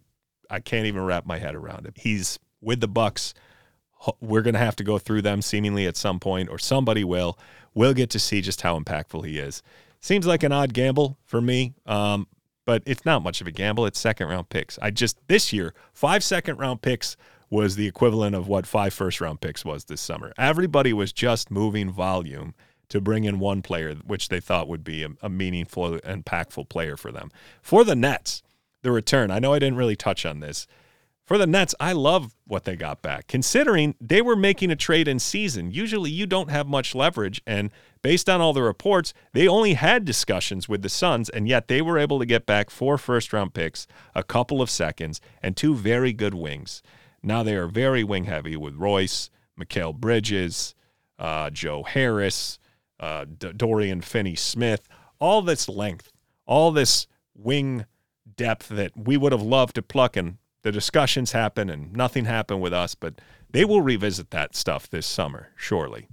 I 0.50 0.60
can't 0.60 0.88
even 0.88 1.06
wrap 1.06 1.26
my 1.26 1.40
head 1.40 1.56
around 1.56 1.86
it. 1.86 1.94
He's 1.96 2.38
with 2.60 2.82
the 2.82 2.90
Bucks. 2.90 3.34
We're 4.20 4.42
going 4.42 4.56
to 4.56 4.60
have 4.60 4.76
to 4.76 4.84
go 4.84 4.98
through 4.98 5.22
them 5.22 5.42
seemingly 5.42 5.88
at 5.88 5.96
some 5.96 6.20
point, 6.20 6.50
or 6.50 6.60
somebody 6.60 7.06
will 7.06 7.38
we'll 7.74 7.94
get 7.94 8.10
to 8.12 8.20
see 8.20 8.42
just 8.42 8.62
how 8.62 8.80
impactful 8.80 9.26
he 9.26 9.40
is. 9.40 9.62
Seems 10.00 10.26
like 10.26 10.44
an 10.44 10.52
odd 10.52 10.74
gamble 10.74 11.18
for 11.26 11.42
me, 11.42 11.74
um, 11.86 12.28
but 12.66 12.84
it's 12.86 13.06
not 13.06 13.24
much 13.24 13.42
of 13.42 13.48
a 13.48 13.52
gamble. 13.52 13.86
It's 13.86 14.00
second 14.00 14.28
round 14.28 14.50
picks. 14.50 14.80
I 14.82 14.92
just, 14.92 15.20
this 15.28 15.54
year, 15.54 15.74
five 15.94 16.24
second 16.24 16.58
round 16.58 16.82
picks 16.82 17.16
was 17.50 17.76
the 17.76 17.88
equivalent 17.88 18.36
of 18.36 18.48
what 18.48 18.66
five 18.66 18.94
first 18.94 19.22
round 19.22 19.42
picks 19.42 19.64
was 19.64 19.86
this 19.86 20.02
summer. 20.02 20.34
Everybody 20.38 20.94
was 20.94 21.14
just 21.14 21.52
moving 21.52 21.92
volume 21.92 22.54
to 22.90 23.00
bring 23.00 23.26
in 23.26 23.40
one 23.40 23.62
player, 23.62 23.96
which 24.06 24.30
they 24.30 24.40
thought 24.40 24.68
would 24.68 24.84
be 24.84 25.04
a, 25.04 25.10
a 25.22 25.30
meaningful, 25.30 26.00
impactful 26.00 26.68
player 26.70 26.98
for 26.98 27.12
them. 27.12 27.32
For 27.62 27.84
the 27.84 27.96
Nets, 27.96 28.42
the 28.82 28.92
return, 28.92 29.32
I 29.32 29.40
know 29.40 29.54
I 29.54 29.60
didn't 29.60 29.78
really 29.78 29.96
touch 29.96 30.26
on 30.26 30.40
this 30.40 30.66
for 31.32 31.38
the 31.38 31.48
Nets, 31.48 31.74
I 31.80 31.94
love 31.94 32.36
what 32.46 32.66
they 32.66 32.76
got 32.76 33.02
back, 33.02 33.28
considering 33.28 33.96
they 34.02 34.22
were 34.22 34.36
making 34.36 34.70
a 34.70 34.76
trade 34.76 35.08
in 35.08 35.18
season. 35.18 35.72
Usually 35.72 36.12
you 36.12 36.26
don't 36.26 36.52
have 36.52 36.68
much 36.68 36.94
leverage. 36.94 37.42
And 37.48 37.72
based 38.02 38.30
on 38.30 38.42
all 38.42 38.52
the 38.52 38.62
reports, 38.62 39.14
they 39.32 39.48
only 39.48 39.76
had 39.76 40.04
discussions 40.04 40.68
with 40.68 40.82
the 40.82 40.90
Suns, 40.90 41.30
and 41.30 41.48
yet 41.48 41.70
they 41.70 41.82
were 41.82 41.98
able 41.98 42.20
to 42.20 42.26
get 42.26 42.46
back 42.46 42.70
four 42.70 42.98
first 42.98 43.32
round 43.32 43.54
picks, 43.54 43.88
a 44.14 44.24
couple 44.24 44.62
of 44.62 44.70
seconds, 44.70 45.22
and 45.42 45.56
two 45.56 45.74
very 45.74 46.12
good 46.12 46.34
wings. 46.34 46.84
Now 47.24 47.44
they 47.44 47.56
are 47.56 47.68
very 47.68 48.04
wing 48.04 48.26
heavy 48.26 48.58
with 48.58 48.76
Royce, 48.76 49.30
Mikal 49.58 49.96
Bridges, 49.96 50.76
uh, 51.18 51.50
Joe 51.50 51.84
Harris, 51.84 52.60
uh, 53.00 53.24
D- 53.24 53.54
Dorian 53.54 54.02
Finney 54.02 54.36
Smith, 54.36 54.86
all 55.18 55.42
this 55.42 55.70
length, 55.70 56.12
all 56.46 56.74
this 56.74 57.08
wing 57.34 57.86
depth 58.36 58.68
that 58.68 58.92
we 58.98 59.16
would 59.16 59.32
have 59.32 59.42
loved 59.42 59.76
to 59.76 59.82
pluck 59.82 60.18
and 60.18 60.38
the 60.64 60.72
discussions 60.72 61.32
happen 61.32 61.70
and 61.70 61.94
nothing 61.94 62.26
happened 62.26 62.62
with 62.62 62.74
us, 62.74 62.96
but 62.96 63.16
they 63.52 63.66
will 63.66 63.82
revisit 63.82 64.32
that 64.32 64.56
stuff 64.56 64.90
this 64.90 65.06
summer, 65.06 65.50
surely. 65.56 66.08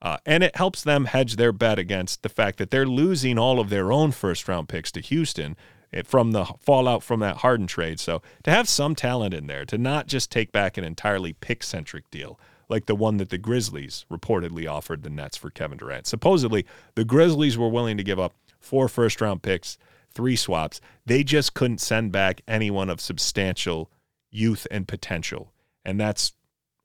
Uh, 0.00 0.16
and 0.26 0.42
it 0.42 0.56
helps 0.56 0.82
them 0.82 1.04
hedge 1.04 1.36
their 1.36 1.52
bet 1.52 1.78
against 1.78 2.22
the 2.22 2.28
fact 2.28 2.58
that 2.58 2.70
they're 2.70 2.86
losing 2.86 3.38
all 3.38 3.60
of 3.60 3.70
their 3.70 3.92
own 3.92 4.10
first 4.10 4.48
round 4.48 4.68
picks 4.68 4.90
to 4.90 5.00
Houston 5.00 5.56
eh, 5.92 6.02
from 6.04 6.32
the 6.32 6.44
fallout 6.58 7.04
from 7.04 7.20
that 7.20 7.38
Harden 7.38 7.68
trade. 7.68 8.00
So 8.00 8.20
to 8.42 8.50
have 8.50 8.68
some 8.68 8.96
talent 8.96 9.32
in 9.32 9.46
there, 9.46 9.64
to 9.66 9.78
not 9.78 10.08
just 10.08 10.30
take 10.30 10.50
back 10.50 10.76
an 10.76 10.84
entirely 10.84 11.34
pick 11.34 11.62
centric 11.62 12.10
deal 12.10 12.38
like 12.68 12.86
the 12.86 12.96
one 12.96 13.18
that 13.18 13.28
the 13.28 13.38
Grizzlies 13.38 14.06
reportedly 14.10 14.68
offered 14.68 15.02
the 15.02 15.10
Nets 15.10 15.36
for 15.36 15.50
Kevin 15.50 15.76
Durant. 15.76 16.06
Supposedly, 16.06 16.64
the 16.94 17.04
Grizzlies 17.04 17.58
were 17.58 17.68
willing 17.68 17.98
to 17.98 18.02
give 18.02 18.18
up 18.18 18.32
four 18.58 18.88
first 18.88 19.20
round 19.20 19.42
picks 19.42 19.76
three 20.12 20.36
swaps. 20.36 20.80
They 21.06 21.24
just 21.24 21.54
couldn't 21.54 21.80
send 21.80 22.12
back 22.12 22.42
anyone 22.46 22.90
of 22.90 23.00
substantial 23.00 23.90
youth 24.30 24.66
and 24.70 24.88
potential. 24.88 25.52
And 25.84 26.00
that's 26.00 26.32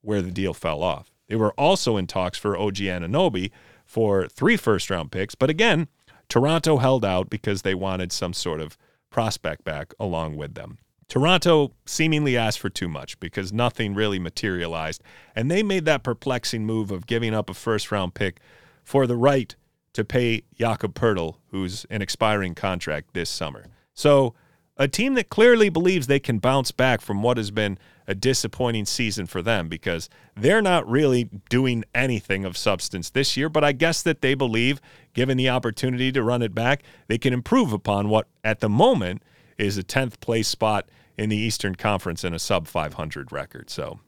where 0.01 0.21
the 0.21 0.31
deal 0.31 0.53
fell 0.53 0.83
off. 0.83 1.11
They 1.27 1.35
were 1.35 1.53
also 1.53 1.97
in 1.97 2.07
talks 2.07 2.37
for 2.37 2.57
OG 2.57 2.75
Anunoby 2.75 3.51
for 3.85 4.27
three 4.27 4.57
first 4.57 4.89
round 4.89 5.11
picks. 5.11 5.35
But 5.35 5.49
again, 5.49 5.87
Toronto 6.29 6.77
held 6.77 7.05
out 7.05 7.29
because 7.29 7.61
they 7.61 7.75
wanted 7.75 8.11
some 8.11 8.33
sort 8.33 8.59
of 8.59 8.77
prospect 9.09 9.63
back 9.63 9.93
along 9.99 10.35
with 10.35 10.55
them. 10.55 10.77
Toronto 11.07 11.71
seemingly 11.85 12.35
asked 12.35 12.59
for 12.59 12.69
too 12.69 12.89
much 12.89 13.17
because 13.19 13.53
nothing 13.53 13.93
really 13.93 14.19
materialized. 14.19 15.01
And 15.35 15.49
they 15.49 15.63
made 15.63 15.85
that 15.85 16.03
perplexing 16.03 16.65
move 16.65 16.91
of 16.91 17.07
giving 17.07 17.33
up 17.33 17.49
a 17.49 17.53
first 17.53 17.91
round 17.91 18.13
pick 18.13 18.39
for 18.83 19.07
the 19.07 19.15
right 19.15 19.55
to 19.97 20.05
pay 20.05 20.43
Jakob 20.53 20.93
Poeltl, 20.93 21.37
who's 21.49 21.83
an 21.89 22.03
expiring 22.03 22.53
contract 22.53 23.15
this 23.15 23.31
summer. 23.31 23.65
So, 23.95 24.35
a 24.77 24.87
team 24.87 25.15
that 25.15 25.29
clearly 25.29 25.69
believes 25.69 26.05
they 26.05 26.19
can 26.19 26.37
bounce 26.37 26.69
back 26.69 27.01
from 27.01 27.23
what 27.23 27.37
has 27.37 27.49
been 27.49 27.79
a 28.05 28.13
disappointing 28.13 28.85
season 28.85 29.25
for 29.25 29.41
them 29.41 29.67
because 29.67 30.07
they're 30.35 30.61
not 30.61 30.87
really 30.87 31.31
doing 31.49 31.83
anything 31.95 32.45
of 32.45 32.55
substance 32.55 33.09
this 33.09 33.35
year. 33.35 33.49
But 33.49 33.63
I 33.63 33.71
guess 33.71 34.03
that 34.03 34.21
they 34.21 34.35
believe, 34.35 34.79
given 35.15 35.35
the 35.35 35.49
opportunity 35.49 36.11
to 36.11 36.21
run 36.21 36.43
it 36.43 36.53
back, 36.53 36.83
they 37.07 37.17
can 37.17 37.33
improve 37.33 37.73
upon 37.73 38.07
what 38.07 38.27
at 38.43 38.59
the 38.59 38.69
moment 38.69 39.23
is 39.57 39.79
a 39.79 39.83
10th 39.83 40.19
place 40.19 40.47
spot 40.47 40.87
in 41.17 41.29
the 41.29 41.37
Eastern 41.37 41.73
Conference 41.73 42.23
and 42.23 42.35
a 42.35 42.39
sub 42.39 42.67
500 42.67 43.31
record. 43.31 43.71
So 43.71 43.99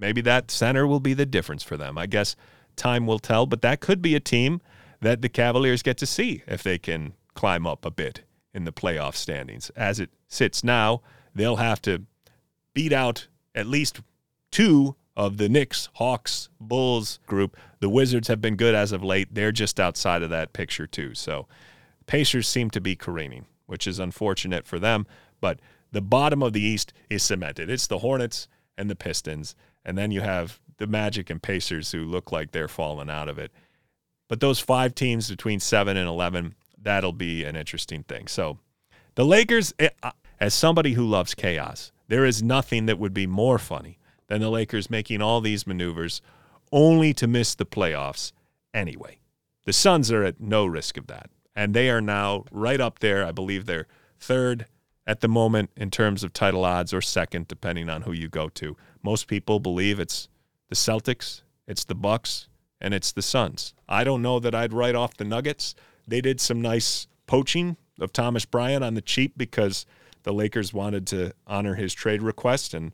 maybe 0.00 0.20
that 0.22 0.50
center 0.50 0.84
will 0.84 0.98
be 0.98 1.14
the 1.14 1.26
difference 1.26 1.62
for 1.62 1.76
them. 1.76 1.96
I 1.96 2.06
guess 2.06 2.34
time 2.74 3.06
will 3.06 3.20
tell, 3.20 3.46
but 3.46 3.62
that 3.62 3.78
could 3.78 4.02
be 4.02 4.16
a 4.16 4.20
team 4.20 4.60
that 5.00 5.22
the 5.22 5.28
Cavaliers 5.28 5.82
get 5.82 5.96
to 5.98 6.06
see 6.06 6.42
if 6.46 6.62
they 6.62 6.78
can 6.78 7.14
climb 7.34 7.66
up 7.66 7.84
a 7.84 7.90
bit 7.90 8.22
in 8.52 8.64
the 8.64 8.72
playoff 8.72 9.14
standings. 9.14 9.70
As 9.76 10.00
it 10.00 10.10
sits 10.26 10.64
now, 10.64 11.02
they'll 11.34 11.56
have 11.56 11.80
to 11.82 12.02
beat 12.74 12.92
out 12.92 13.28
at 13.54 13.66
least 13.66 14.00
two 14.50 14.96
of 15.16 15.36
the 15.36 15.48
Knicks, 15.48 15.88
Hawks, 15.94 16.48
Bulls 16.60 17.18
group. 17.26 17.56
The 17.80 17.88
Wizards 17.88 18.28
have 18.28 18.40
been 18.40 18.56
good 18.56 18.74
as 18.74 18.92
of 18.92 19.02
late. 19.02 19.34
They're 19.34 19.52
just 19.52 19.80
outside 19.80 20.22
of 20.22 20.30
that 20.30 20.52
picture, 20.52 20.86
too. 20.86 21.14
So 21.14 21.46
Pacers 22.06 22.48
seem 22.48 22.70
to 22.70 22.80
be 22.80 22.96
careening, 22.96 23.46
which 23.66 23.86
is 23.86 23.98
unfortunate 23.98 24.66
for 24.66 24.78
them. 24.78 25.06
But 25.40 25.60
the 25.90 26.00
bottom 26.00 26.42
of 26.42 26.52
the 26.52 26.60
East 26.60 26.92
is 27.10 27.22
cemented. 27.22 27.68
It's 27.68 27.86
the 27.86 27.98
Hornets 27.98 28.48
and 28.76 28.88
the 28.88 28.96
Pistons. 28.96 29.54
And 29.84 29.98
then 29.98 30.10
you 30.10 30.20
have 30.20 30.60
the 30.78 30.86
Magic 30.86 31.30
and 31.30 31.42
Pacers 31.42 31.92
who 31.92 32.04
look 32.04 32.30
like 32.30 32.52
they're 32.52 32.68
falling 32.68 33.10
out 33.10 33.28
of 33.28 33.38
it. 33.38 33.52
But 34.28 34.40
those 34.40 34.60
five 34.60 34.94
teams 34.94 35.30
between 35.30 35.60
seven 35.60 35.96
and 35.96 36.08
11, 36.08 36.54
that'll 36.80 37.12
be 37.12 37.44
an 37.44 37.56
interesting 37.56 38.02
thing. 38.02 38.28
So 38.28 38.58
the 39.14 39.24
Lakers, 39.24 39.74
eh, 39.78 39.88
uh, 40.02 40.12
as 40.38 40.54
somebody 40.54 40.92
who 40.92 41.04
loves 41.04 41.34
chaos, 41.34 41.92
there 42.08 42.24
is 42.24 42.42
nothing 42.42 42.86
that 42.86 42.98
would 42.98 43.14
be 43.14 43.26
more 43.26 43.58
funny 43.58 43.98
than 44.28 44.40
the 44.40 44.50
Lakers 44.50 44.90
making 44.90 45.22
all 45.22 45.40
these 45.40 45.66
maneuvers 45.66 46.20
only 46.70 47.12
to 47.14 47.26
miss 47.26 47.54
the 47.54 47.66
playoffs 47.66 48.32
anyway. 48.74 49.18
The 49.64 49.72
Suns 49.72 50.10
are 50.12 50.24
at 50.24 50.40
no 50.40 50.66
risk 50.66 50.96
of 50.96 51.06
that. 51.08 51.30
And 51.56 51.74
they 51.74 51.90
are 51.90 52.00
now 52.00 52.44
right 52.52 52.80
up 52.80 53.00
there. 53.00 53.24
I 53.24 53.32
believe 53.32 53.66
they're 53.66 53.88
third 54.20 54.66
at 55.06 55.20
the 55.20 55.28
moment 55.28 55.70
in 55.76 55.90
terms 55.90 56.22
of 56.22 56.32
title 56.32 56.64
odds 56.64 56.94
or 56.94 57.00
second, 57.00 57.48
depending 57.48 57.88
on 57.88 58.02
who 58.02 58.12
you 58.12 58.28
go 58.28 58.48
to. 58.50 58.76
Most 59.02 59.26
people 59.26 59.58
believe 59.58 59.98
it's 59.98 60.28
the 60.68 60.74
Celtics, 60.74 61.42
it's 61.66 61.84
the 61.84 61.94
Bucks, 61.94 62.47
and 62.80 62.94
it's 62.94 63.12
the 63.12 63.22
Suns. 63.22 63.74
I 63.88 64.04
don't 64.04 64.22
know 64.22 64.38
that 64.40 64.54
I'd 64.54 64.72
write 64.72 64.94
off 64.94 65.16
the 65.16 65.24
Nuggets. 65.24 65.74
They 66.06 66.20
did 66.20 66.40
some 66.40 66.60
nice 66.60 67.06
poaching 67.26 67.76
of 68.00 68.12
Thomas 68.12 68.44
Bryant 68.44 68.84
on 68.84 68.94
the 68.94 69.02
cheap 69.02 69.34
because 69.36 69.86
the 70.22 70.32
Lakers 70.32 70.72
wanted 70.72 71.06
to 71.08 71.32
honor 71.46 71.74
his 71.74 71.94
trade 71.94 72.22
request 72.22 72.74
and 72.74 72.92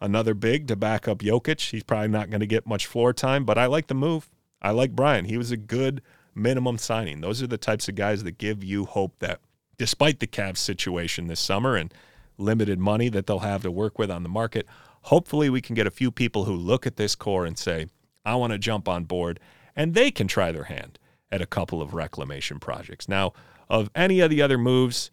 another 0.00 0.34
big 0.34 0.68
to 0.68 0.76
back 0.76 1.08
up 1.08 1.18
Jokic. 1.18 1.70
He's 1.70 1.84
probably 1.84 2.08
not 2.08 2.30
going 2.30 2.40
to 2.40 2.46
get 2.46 2.66
much 2.66 2.86
floor 2.86 3.12
time, 3.12 3.44
but 3.44 3.58
I 3.58 3.66
like 3.66 3.86
the 3.86 3.94
move. 3.94 4.30
I 4.60 4.70
like 4.70 4.92
Bryant. 4.92 5.28
He 5.28 5.38
was 5.38 5.50
a 5.50 5.56
good 5.56 6.02
minimum 6.34 6.78
signing. 6.78 7.20
Those 7.20 7.42
are 7.42 7.46
the 7.46 7.58
types 7.58 7.88
of 7.88 7.94
guys 7.94 8.24
that 8.24 8.38
give 8.38 8.62
you 8.62 8.84
hope 8.84 9.18
that 9.18 9.40
despite 9.78 10.20
the 10.20 10.26
Cavs 10.26 10.58
situation 10.58 11.26
this 11.26 11.40
summer 11.40 11.76
and 11.76 11.92
limited 12.38 12.78
money 12.78 13.08
that 13.08 13.26
they'll 13.26 13.40
have 13.40 13.62
to 13.62 13.70
work 13.70 13.98
with 13.98 14.10
on 14.10 14.22
the 14.22 14.28
market. 14.28 14.66
Hopefully, 15.02 15.50
we 15.50 15.60
can 15.60 15.74
get 15.74 15.86
a 15.86 15.90
few 15.90 16.10
people 16.10 16.44
who 16.44 16.54
look 16.54 16.86
at 16.86 16.96
this 16.96 17.14
core 17.14 17.44
and 17.44 17.58
say, 17.58 17.86
I 18.24 18.34
want 18.36 18.52
to 18.52 18.58
jump 18.58 18.88
on 18.88 19.04
board, 19.04 19.40
and 19.74 19.94
they 19.94 20.10
can 20.10 20.28
try 20.28 20.52
their 20.52 20.64
hand 20.64 20.98
at 21.30 21.42
a 21.42 21.46
couple 21.46 21.80
of 21.80 21.94
reclamation 21.94 22.60
projects. 22.60 23.08
Now, 23.08 23.32
of 23.68 23.90
any 23.94 24.20
of 24.20 24.30
the 24.30 24.42
other 24.42 24.58
moves, 24.58 25.10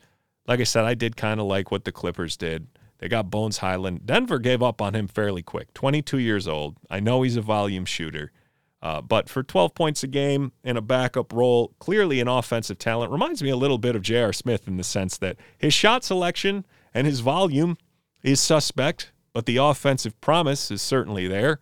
like 0.47 0.59
I 0.59 0.63
said, 0.63 0.85
I 0.85 0.93
did 0.93 1.15
kind 1.15 1.39
of 1.39 1.45
like 1.45 1.71
what 1.71 1.85
the 1.85 1.91
Clippers 1.91 2.35
did. 2.35 2.67
They 2.97 3.07
got 3.07 3.29
Bones 3.29 3.59
Hyland. 3.59 4.05
Denver 4.05 4.39
gave 4.39 4.61
up 4.61 4.81
on 4.81 4.93
him 4.93 5.07
fairly 5.07 5.41
quick. 5.41 5.73
22 5.73 6.17
years 6.17 6.47
old. 6.47 6.75
I 6.89 6.99
know 6.99 7.21
he's 7.21 7.37
a 7.37 7.41
volume 7.41 7.85
shooter, 7.85 8.33
uh, 8.81 9.01
but 9.01 9.29
for 9.29 9.41
12 9.41 9.73
points 9.73 10.03
a 10.03 10.07
game 10.07 10.51
in 10.63 10.75
a 10.75 10.81
backup 10.81 11.31
role, 11.31 11.73
clearly 11.79 12.19
an 12.19 12.27
offensive 12.27 12.77
talent, 12.77 13.11
reminds 13.11 13.41
me 13.41 13.49
a 13.49 13.55
little 13.55 13.77
bit 13.77 13.95
of 13.95 14.01
J.R. 14.01 14.33
Smith 14.33 14.67
in 14.67 14.75
the 14.75 14.83
sense 14.83 15.17
that 15.17 15.37
his 15.57 15.73
shot 15.73 16.03
selection 16.03 16.65
and 16.93 17.07
his 17.07 17.21
volume 17.21 17.77
is 18.21 18.41
suspect, 18.41 19.13
but 19.33 19.45
the 19.45 19.57
offensive 19.57 20.19
promise 20.19 20.69
is 20.69 20.81
certainly 20.81 21.27
there. 21.27 21.59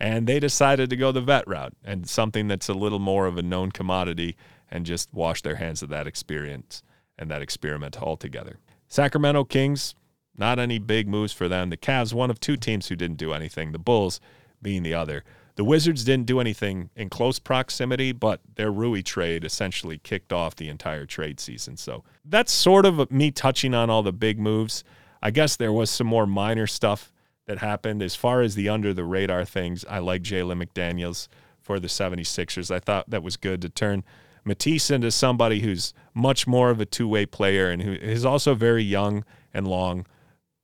And 0.00 0.26
they 0.26 0.38
decided 0.38 0.90
to 0.90 0.96
go 0.96 1.10
the 1.10 1.20
vet 1.20 1.46
route 1.48 1.74
and 1.84 2.08
something 2.08 2.46
that's 2.48 2.68
a 2.68 2.74
little 2.74 3.00
more 3.00 3.26
of 3.26 3.36
a 3.36 3.42
known 3.42 3.72
commodity 3.72 4.36
and 4.70 4.86
just 4.86 5.12
wash 5.12 5.42
their 5.42 5.56
hands 5.56 5.82
of 5.82 5.88
that 5.88 6.06
experience 6.06 6.82
and 7.18 7.30
that 7.30 7.42
experiment 7.42 8.00
altogether. 8.00 8.58
Sacramento 8.86 9.44
Kings, 9.44 9.94
not 10.36 10.58
any 10.58 10.78
big 10.78 11.08
moves 11.08 11.32
for 11.32 11.48
them. 11.48 11.70
The 11.70 11.76
Cavs, 11.76 12.14
one 12.14 12.30
of 12.30 12.38
two 12.38 12.56
teams 12.56 12.88
who 12.88 12.96
didn't 12.96 13.16
do 13.16 13.32
anything, 13.32 13.72
the 13.72 13.78
Bulls 13.78 14.20
being 14.62 14.82
the 14.82 14.94
other. 14.94 15.24
The 15.56 15.64
Wizards 15.64 16.04
didn't 16.04 16.26
do 16.26 16.38
anything 16.38 16.90
in 16.94 17.08
close 17.08 17.40
proximity, 17.40 18.12
but 18.12 18.40
their 18.54 18.70
Rui 18.70 19.02
trade 19.02 19.44
essentially 19.44 19.98
kicked 19.98 20.32
off 20.32 20.54
the 20.54 20.68
entire 20.68 21.04
trade 21.04 21.40
season. 21.40 21.76
So 21.76 22.04
that's 22.24 22.52
sort 22.52 22.86
of 22.86 23.10
me 23.10 23.32
touching 23.32 23.74
on 23.74 23.90
all 23.90 24.04
the 24.04 24.12
big 24.12 24.38
moves. 24.38 24.84
I 25.20 25.32
guess 25.32 25.56
there 25.56 25.72
was 25.72 25.90
some 25.90 26.06
more 26.06 26.26
minor 26.26 26.68
stuff 26.68 27.12
that 27.48 27.58
happened. 27.58 28.02
As 28.02 28.14
far 28.14 28.42
as 28.42 28.54
the 28.54 28.68
under 28.68 28.94
the 28.94 29.04
radar 29.04 29.44
things, 29.44 29.84
I 29.88 29.98
like 29.98 30.22
Jalen 30.22 30.62
McDaniels 30.62 31.26
for 31.60 31.80
the 31.80 31.88
76ers. 31.88 32.70
I 32.70 32.78
thought 32.78 33.10
that 33.10 33.22
was 33.22 33.36
good 33.36 33.60
to 33.62 33.68
turn 33.68 34.04
Matisse 34.44 34.90
into 34.90 35.10
somebody 35.10 35.60
who's 35.60 35.92
much 36.14 36.46
more 36.46 36.70
of 36.70 36.80
a 36.80 36.86
two 36.86 37.08
way 37.08 37.26
player 37.26 37.70
and 37.70 37.82
who 37.82 37.92
is 37.92 38.24
also 38.24 38.54
very 38.54 38.84
young 38.84 39.24
and 39.52 39.66
long. 39.66 40.06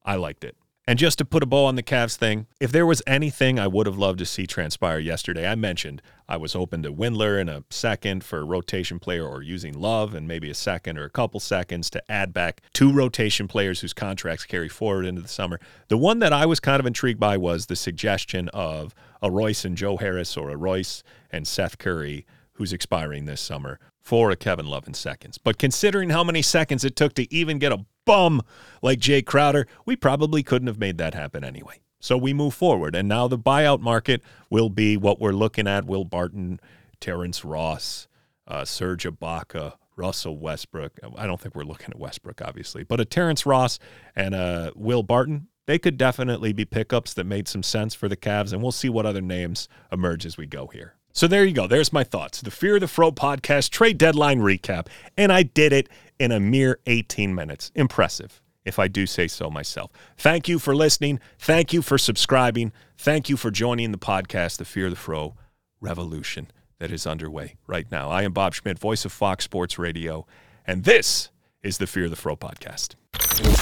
I 0.04 0.14
liked 0.16 0.44
it. 0.44 0.56
And 0.86 0.98
just 0.98 1.16
to 1.16 1.24
put 1.24 1.42
a 1.42 1.46
bow 1.46 1.64
on 1.64 1.76
the 1.76 1.82
Cavs 1.82 2.16
thing, 2.16 2.46
if 2.60 2.70
there 2.70 2.84
was 2.84 3.02
anything 3.06 3.58
I 3.58 3.66
would 3.66 3.86
have 3.86 3.96
loved 3.96 4.18
to 4.18 4.26
see 4.26 4.46
transpire 4.46 4.98
yesterday, 4.98 5.48
I 5.48 5.54
mentioned 5.54 6.02
I 6.28 6.36
was 6.36 6.54
open 6.54 6.82
to 6.82 6.92
Windler 6.92 7.40
in 7.40 7.48
a 7.48 7.64
second 7.70 8.22
for 8.22 8.40
a 8.40 8.44
rotation 8.44 8.98
player 8.98 9.26
or 9.26 9.40
using 9.40 9.72
Love 9.72 10.14
and 10.14 10.28
maybe 10.28 10.50
a 10.50 10.54
second 10.54 10.98
or 10.98 11.04
a 11.04 11.10
couple 11.10 11.40
seconds 11.40 11.88
to 11.88 12.02
add 12.12 12.34
back 12.34 12.60
two 12.74 12.92
rotation 12.92 13.48
players 13.48 13.80
whose 13.80 13.94
contracts 13.94 14.44
carry 14.44 14.68
forward 14.68 15.06
into 15.06 15.22
the 15.22 15.28
summer. 15.28 15.58
The 15.88 15.96
one 15.96 16.18
that 16.18 16.34
I 16.34 16.44
was 16.44 16.60
kind 16.60 16.80
of 16.80 16.86
intrigued 16.86 17.20
by 17.20 17.38
was 17.38 17.64
the 17.64 17.76
suggestion 17.76 18.50
of 18.50 18.94
a 19.22 19.30
Royce 19.30 19.64
and 19.64 19.78
Joe 19.78 19.96
Harris 19.96 20.36
or 20.36 20.50
a 20.50 20.56
Royce 20.56 21.02
and 21.30 21.48
Seth 21.48 21.78
Curry 21.78 22.26
who's 22.52 22.74
expiring 22.74 23.24
this 23.24 23.40
summer 23.40 23.80
for 24.04 24.30
a 24.30 24.36
Kevin 24.36 24.66
Love 24.66 24.86
in 24.86 24.94
seconds. 24.94 25.38
But 25.38 25.58
considering 25.58 26.10
how 26.10 26.22
many 26.22 26.42
seconds 26.42 26.84
it 26.84 26.94
took 26.94 27.14
to 27.14 27.32
even 27.34 27.58
get 27.58 27.72
a 27.72 27.84
bum 28.04 28.42
like 28.82 28.98
Jay 28.98 29.22
Crowder, 29.22 29.66
we 29.86 29.96
probably 29.96 30.42
couldn't 30.42 30.68
have 30.68 30.78
made 30.78 30.98
that 30.98 31.14
happen 31.14 31.42
anyway. 31.42 31.80
So 32.00 32.18
we 32.18 32.34
move 32.34 32.52
forward. 32.52 32.94
And 32.94 33.08
now 33.08 33.28
the 33.28 33.38
buyout 33.38 33.80
market 33.80 34.22
will 34.50 34.68
be 34.68 34.98
what 34.98 35.20
we're 35.20 35.32
looking 35.32 35.66
at 35.66 35.86
Will 35.86 36.04
Barton, 36.04 36.60
Terrence 37.00 37.46
Ross, 37.46 38.06
uh, 38.46 38.66
Serge 38.66 39.04
Ibaka, 39.04 39.72
Russell 39.96 40.36
Westbrook. 40.36 41.00
I 41.16 41.26
don't 41.26 41.40
think 41.40 41.54
we're 41.54 41.62
looking 41.62 41.88
at 41.88 41.98
Westbrook, 41.98 42.42
obviously, 42.42 42.84
but 42.84 43.00
a 43.00 43.06
Terrence 43.06 43.46
Ross 43.46 43.78
and 44.14 44.34
a 44.34 44.70
Will 44.76 45.02
Barton, 45.02 45.48
they 45.64 45.78
could 45.78 45.96
definitely 45.96 46.52
be 46.52 46.66
pickups 46.66 47.14
that 47.14 47.24
made 47.24 47.48
some 47.48 47.62
sense 47.62 47.94
for 47.94 48.06
the 48.06 48.18
Cavs. 48.18 48.52
And 48.52 48.60
we'll 48.60 48.72
see 48.72 48.90
what 48.90 49.06
other 49.06 49.22
names 49.22 49.66
emerge 49.90 50.26
as 50.26 50.36
we 50.36 50.46
go 50.46 50.66
here. 50.66 50.96
So 51.16 51.28
there 51.28 51.44
you 51.44 51.52
go. 51.54 51.68
There's 51.68 51.92
my 51.92 52.02
thoughts. 52.02 52.40
The 52.40 52.50
Fear 52.50 52.74
of 52.74 52.80
the 52.80 52.88
Fro 52.88 53.12
podcast 53.12 53.70
trade 53.70 53.98
deadline 53.98 54.40
recap. 54.40 54.88
And 55.16 55.32
I 55.32 55.44
did 55.44 55.72
it 55.72 55.88
in 56.18 56.32
a 56.32 56.40
mere 56.40 56.80
18 56.86 57.32
minutes. 57.32 57.70
Impressive, 57.76 58.42
if 58.64 58.80
I 58.80 58.88
do 58.88 59.06
say 59.06 59.28
so 59.28 59.48
myself. 59.48 59.92
Thank 60.16 60.48
you 60.48 60.58
for 60.58 60.74
listening. 60.74 61.20
Thank 61.38 61.72
you 61.72 61.82
for 61.82 61.98
subscribing. 61.98 62.72
Thank 62.98 63.28
you 63.28 63.36
for 63.36 63.52
joining 63.52 63.92
the 63.92 63.98
podcast, 63.98 64.56
The 64.56 64.64
Fear 64.64 64.86
of 64.86 64.90
the 64.90 64.96
Fro 64.96 65.36
Revolution, 65.80 66.50
that 66.80 66.90
is 66.90 67.06
underway 67.06 67.54
right 67.68 67.86
now. 67.92 68.10
I 68.10 68.24
am 68.24 68.32
Bob 68.32 68.54
Schmidt, 68.54 68.80
voice 68.80 69.04
of 69.04 69.12
Fox 69.12 69.44
Sports 69.44 69.78
Radio, 69.78 70.26
and 70.66 70.82
this 70.82 71.30
is 71.62 71.78
the 71.78 71.86
Fear 71.86 72.06
of 72.06 72.10
the 72.10 72.16
Fro 72.16 72.34
podcast. 72.34 72.96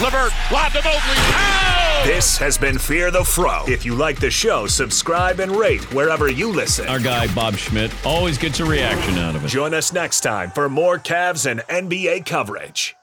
Levert, 0.01 0.33
lob 0.53 0.73
to 0.73 0.79
Mobley. 0.79 1.17
Ow! 1.17 2.03
This 2.05 2.37
has 2.39 2.59
been 2.59 2.79
Fear 2.79 3.11
the 3.11 3.25
Fro. 3.25 3.65
If 3.69 3.85
you 3.85 3.95
like 3.95 4.19
the 4.19 4.31
show, 4.31 4.67
subscribe 4.67 5.41
and 5.41 5.53
rate 5.53 5.93
wherever 5.95 6.31
you 6.31 6.51
listen. 6.51 6.89
Our 6.89 6.99
guy, 6.99 7.33
Bob 7.35 7.57
Schmidt, 7.57 7.93
always 8.05 8.39
gets 8.39 8.61
a 8.61 8.65
reaction 8.65 9.19
out 9.19 9.37
of 9.37 9.45
it. 9.45 9.49
Join 9.49 9.73
us 9.73 9.93
next 9.93 10.21
time 10.21 10.51
for 10.51 10.69
more 10.69 10.99
Cavs 10.99 11.49
and 11.49 11.61
NBA 11.69 12.27
coverage. 12.27 12.97